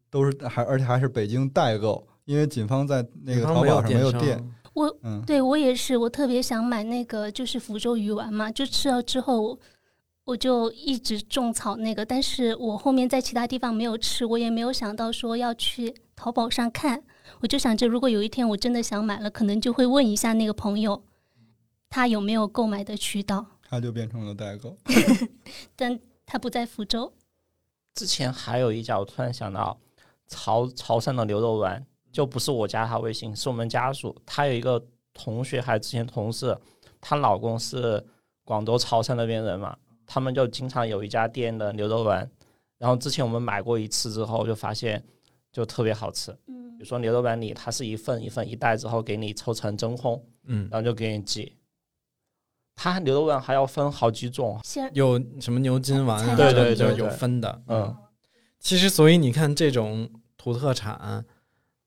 [0.09, 4.41] 都是还而且还是北京代购，因为警方在那个淘宝上没有店，
[4.73, 9.59] 我嗯，对我也是，我特别想买那个就是福州鱼丸嘛，就吃了之后，
[10.23, 17.03] 我就一直种草那个，但是我后面在其他地方没有吃，我也没有想到说要去淘宝上看，
[17.41, 21.03] 我就想着如果有一天我真的想买了，可能就会问一下那个朋友，
[21.89, 24.77] 他有没有购买的渠道，他就变成了代购。
[25.75, 27.11] 但他不在福州。
[27.93, 29.77] 之前还有一家，我突然想到，
[30.29, 34.15] 潮潮汕的牛肉丸，就不是我加他微信，是我们家属。
[34.25, 34.83] 他有一个
[35.13, 36.57] 同学，还之前同事，
[36.99, 38.03] 她老公是
[38.43, 42.29] 广州潮汕那边人嘛，他们就经常有一家店的牛肉丸。
[42.77, 45.03] 然后之前我们买过一次之后，就发现
[45.51, 46.31] 就特别好吃。
[46.47, 51.55] 嗯比如说牛肉丸里，它是一份一份一袋之后给你抽成真空，嗯，然后就给你寄。
[52.75, 54.59] 它牛肉丸还要分好几种，
[54.93, 57.95] 有什么牛筋丸啊，对对对就有分的，嗯，
[58.59, 61.23] 其实，所以你看，这种土特产、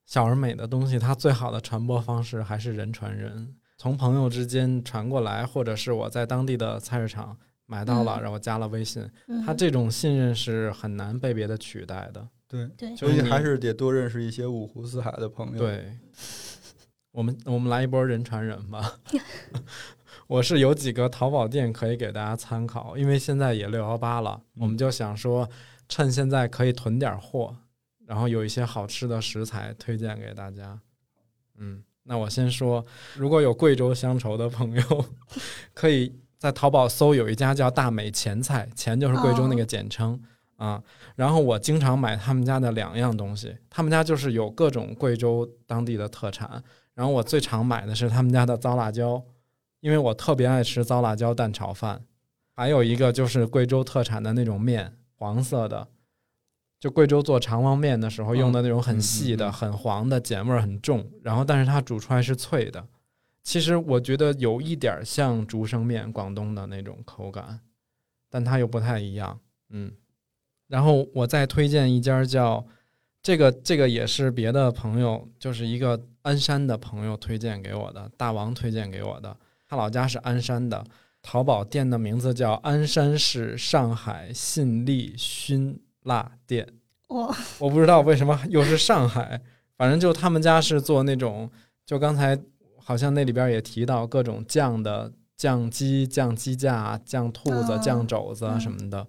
[0.07, 7.37] 小而美的东西，它最好的传播方式还是人传人，从朋友之间传过来，或者是我在当地的菜市场
[7.67, 12.29] 买到了，嗯然后加了微信，嗯它这种信任是很难被别的取代的。
[12.47, 15.99] 对，对所以还是得多认识一些五湖四海的朋友。，对，
[17.11, 19.01] 我们我们来一波人传人吧。
[20.29, 25.49] 我是有几个淘宝店可以给大家参考，因为现在也六幺八了，我们就想说，
[25.89, 27.57] 趁现在可以囤点货，
[28.07, 30.79] 然后有一些好吃的食材推荐给大家。
[31.59, 32.85] 嗯，那我先说，
[33.17, 35.05] 如果有贵州乡愁的朋友，
[35.75, 40.21] 可以在淘宝搜有一家叫大美前菜，前就是贵州那个简称。
[40.57, 40.81] 啊，
[41.17, 46.63] 然后我经常买他们家的两样东西，他们家就是有各种贵州当地的特产，
[46.95, 49.21] 然后我最常买的是他们家的糟辣椒，
[49.81, 52.05] 因为我特别爱吃糟辣椒蛋炒饭，
[52.55, 55.89] 还有一个就是贵州特产的那种面，黄色的，
[56.85, 62.87] 就贵州做长旺面的时候用的那种很细的、很黄的，碱味儿很重，然后但是它煮出来是脆的。
[63.43, 67.59] 其实我觉得有一点儿像竹升面，广东的那种口感，
[68.29, 69.41] 但它又不太一样。
[69.71, 69.93] 嗯，
[70.69, 72.63] 然后我再推荐一家叫
[73.23, 79.35] 这个这个也是别的朋友，就是一个鞍山的朋友推荐给我的，大王推荐给我的，
[79.67, 80.85] 他老家是鞍山的，
[81.23, 86.67] 淘宝店的名字叫鞍山市上海信利熏辣店。
[87.09, 89.41] 我我不知道为什么又是上海，
[89.77, 91.51] 反正就他们家是做那种，
[91.85, 92.39] 就刚才
[92.79, 99.07] 好像那里边也提到各种酱的酱鸡、酱鸡架、酱兔子、哦酱肘子嗯什么的。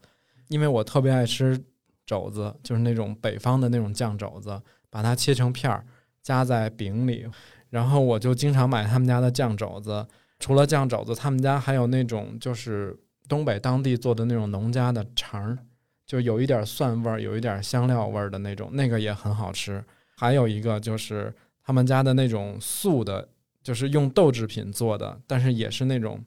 [0.49, 1.59] 因为我特别爱吃
[2.05, 5.83] 肘子，就是那种北方的那种酱肘子，把它切成片儿，
[6.21, 7.25] 夹在饼里，
[7.69, 10.05] 然后我就经常买他们家的酱肘子。
[10.37, 12.95] 除了酱肘子，他们家还有那种就是
[13.27, 15.57] 东北当地做的那种农家的肠儿，
[16.05, 19.83] 就有一点蒜味儿，有一点香料味儿的那种，那个也很好吃。
[20.15, 23.27] 还有一个就是他们家的那种素的，
[23.63, 26.23] 就是用豆制品做的，但是也是那种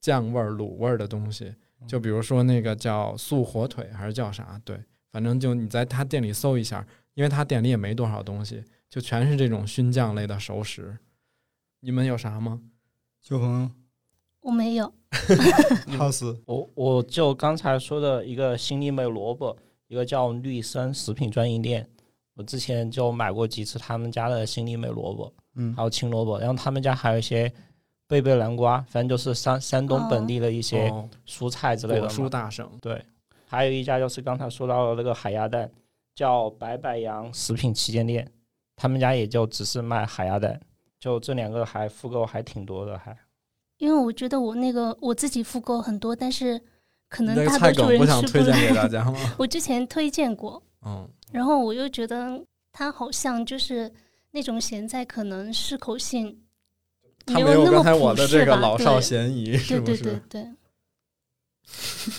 [0.00, 1.54] 酱味儿、卤味儿的东西。
[1.86, 4.60] 就比如说那个叫素火腿还是叫啥？
[4.64, 4.80] 对，
[5.12, 10.98] 反正就你在他店里搜一下，因为他店里也没多少东西，就全是这种熏酱类的熟食。
[11.80, 12.60] 你们有啥吗？
[13.22, 13.70] 秋鹏
[14.48, 14.90] 我没有。
[16.46, 19.54] 我我就刚才说的一个新丽美萝卜，
[19.88, 21.86] 一个叫绿森食品专营店，
[22.34, 25.74] 我之前就买过几次他们家的新丽美萝卜，嗯。
[25.76, 27.52] 还有青萝卜，然后他们家还有一些
[28.06, 32.08] 贝贝南瓜，反正就是山山东本地的一些哦，蔬菜之类的果。
[32.08, 32.66] 蔬大省。
[32.80, 33.04] 对，
[33.46, 35.70] 还有一家就是刚才说到的那个海鸭蛋，
[36.14, 38.26] 叫白百羊食品旗舰店，
[38.76, 40.58] 他们家也就只是卖海鸭蛋，
[40.98, 43.14] 就这两个还复购还挺多的，还
[43.78, 46.60] 因为我觉得我那个我自己复购很多，但是
[47.08, 48.06] 可能大多数人吃来。
[48.06, 49.18] 想推荐给大家吗？
[49.38, 52.40] 我之前推荐过， 嗯，然后我又觉得
[52.72, 53.90] 它好像就是
[54.32, 56.36] 那种咸菜，可能适口性
[57.24, 60.22] 他没有那么刚才我的普适吧这个老少咸宜，是对对不是？
[60.28, 60.48] 对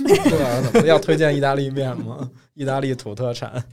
[0.07, 2.29] 对， 对啊，怎么要推荐意大利面吗？
[2.53, 3.63] 意大利土特产。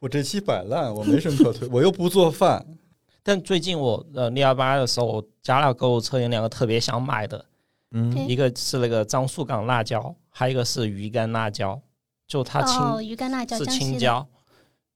[0.00, 2.64] 我这期摆烂，我没什么可推，我又不做饭。
[3.22, 7.44] 但最近我呃六幺八的时候，我加了购物车有两个特别想买的，
[7.92, 8.12] 嗯。
[8.28, 11.80] 一个是那个樟树港辣椒，还有一个是鱼干辣椒，
[12.26, 14.26] 就它青、哦，鱼干辣椒是青椒，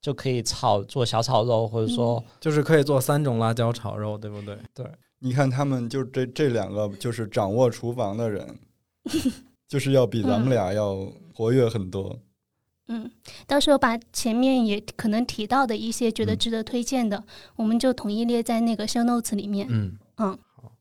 [0.00, 4.58] 就可以炒做小炒肉，或者说、就是可以做三种辣椒炒肉，对不对？
[4.74, 4.86] 对？
[5.18, 8.58] 你看他们就这这两个就是掌握厨房的人，
[9.68, 10.96] 就是要比咱们俩要
[11.34, 12.18] 活跃很多。
[12.88, 13.10] 嗯，
[13.46, 17.24] 到时候把前面也可能提到的一些觉得嗯值得推荐的，
[17.56, 19.66] 我们就统一列在那个 show notes 里面。
[19.70, 20.72] 嗯嗯，好。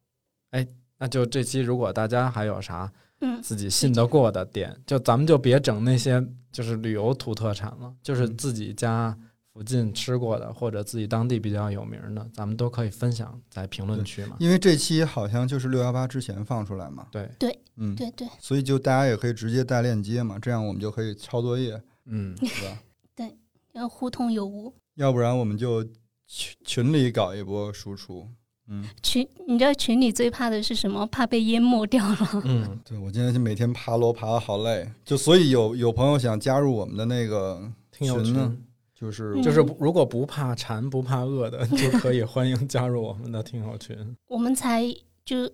[0.52, 0.68] 哎，
[1.00, 2.92] 那就这期如果大家还有啥
[3.22, 9.18] 嗯，自己信得过的店，就咱们就别整那些就是旅游土特产了，就是自己家
[9.54, 14.36] 附近吃过的或者自己当地比较有名的，咱们都可以分享在评论区嘛。
[14.40, 22.82] 因为这期好像就是六幺八之前放出来嘛，对对，嗯，对对，所以就大家也可以直接带链接嘛，这样我们就可以抄作业，嗯，对吧？
[23.16, 23.38] 对
[23.74, 24.74] 要互通有无。
[24.96, 25.84] 要不然我们就
[26.28, 28.28] 群群里搞一波输出。
[28.68, 31.06] 嗯，群，你知道群里最怕的是什么？
[31.08, 32.18] 怕被淹没掉了。
[32.46, 38.66] 嗯， 对我今天就每天爬楼爬的好累，就所以有有朋友想加入我们的那个听友群呢，群
[38.96, 43.96] 就是嗯就是如果不怕馋不怕饿的，就可以欢迎加入我们的听友群。
[44.28, 44.84] 我们才
[45.24, 45.48] 就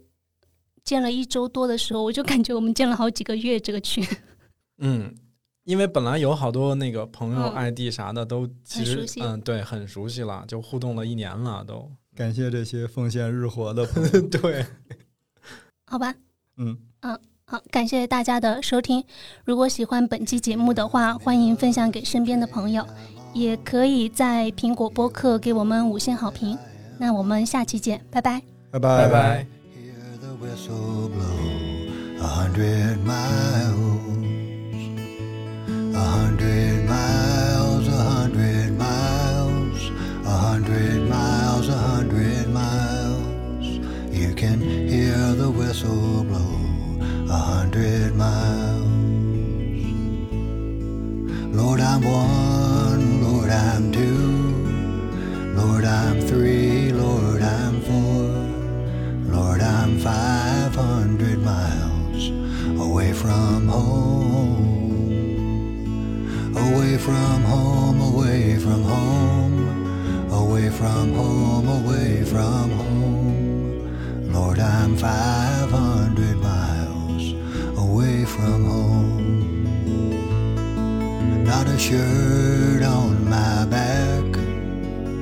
[0.86, 4.06] 建了一周多的时候，我就感觉我们建了好几个月这个群。
[4.78, 5.14] 嗯，
[5.64, 11.90] 因为本来有好多那个朋友嗯 ID 啥的都其实很熟悉嗯对很熟悉了，就互动了一年了都。
[12.16, 14.22] 感谢这些奉献日活的朋友。
[14.28, 14.66] 对，
[15.86, 16.14] 好吧，
[16.58, 19.04] 嗯嗯，好，感谢大家的收听。
[19.46, 22.86] 如果喜欢本期节目的话，欢迎分享给身边的朋友，
[23.34, 26.58] 也可以在苹果播客给我们五星好评。
[26.98, 28.42] 那我们下期见，拜拜。
[28.72, 29.48] 拜拜拜拜。
[36.02, 39.80] A hundred miles, a hundred miles,
[40.26, 44.16] a hundred miles, a hundred miles, hundred.
[44.22, 46.56] You can hear the whistle blow
[47.30, 49.02] a hundred miles.
[51.60, 54.28] Lord, I'm one, Lord, I'm two,
[55.60, 58.30] Lord, I'm three, Lord, I'm four.
[59.36, 62.24] Lord, I'm 500 miles
[62.86, 64.21] away from home.
[66.56, 70.32] Away from home, away from home.
[70.32, 74.32] Away from home, away from home.
[74.34, 77.34] Lord, I'm 500 miles
[77.78, 79.04] away from home.
[81.46, 84.26] Not a shirt on my back,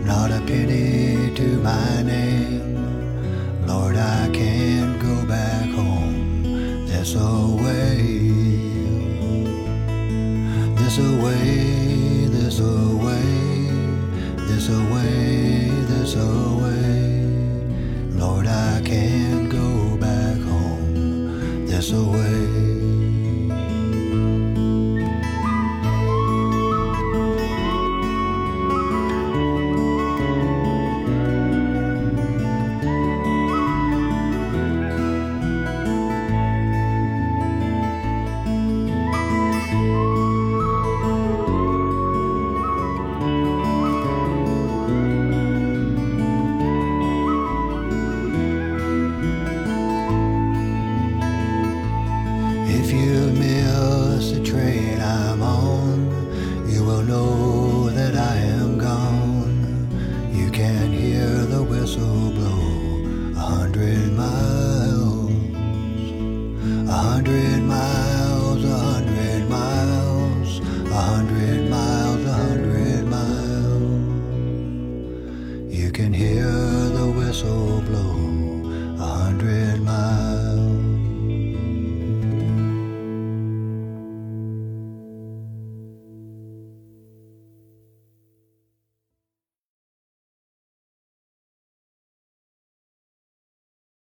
[0.06, 3.68] not a penny to my name.
[3.68, 7.99] Lord, I can't go back home this away
[11.00, 13.22] a way, there's a way,
[14.48, 17.24] there's a way, there's a way.
[18.20, 21.66] Lord, I can't go back home.
[21.68, 22.59] There's a way.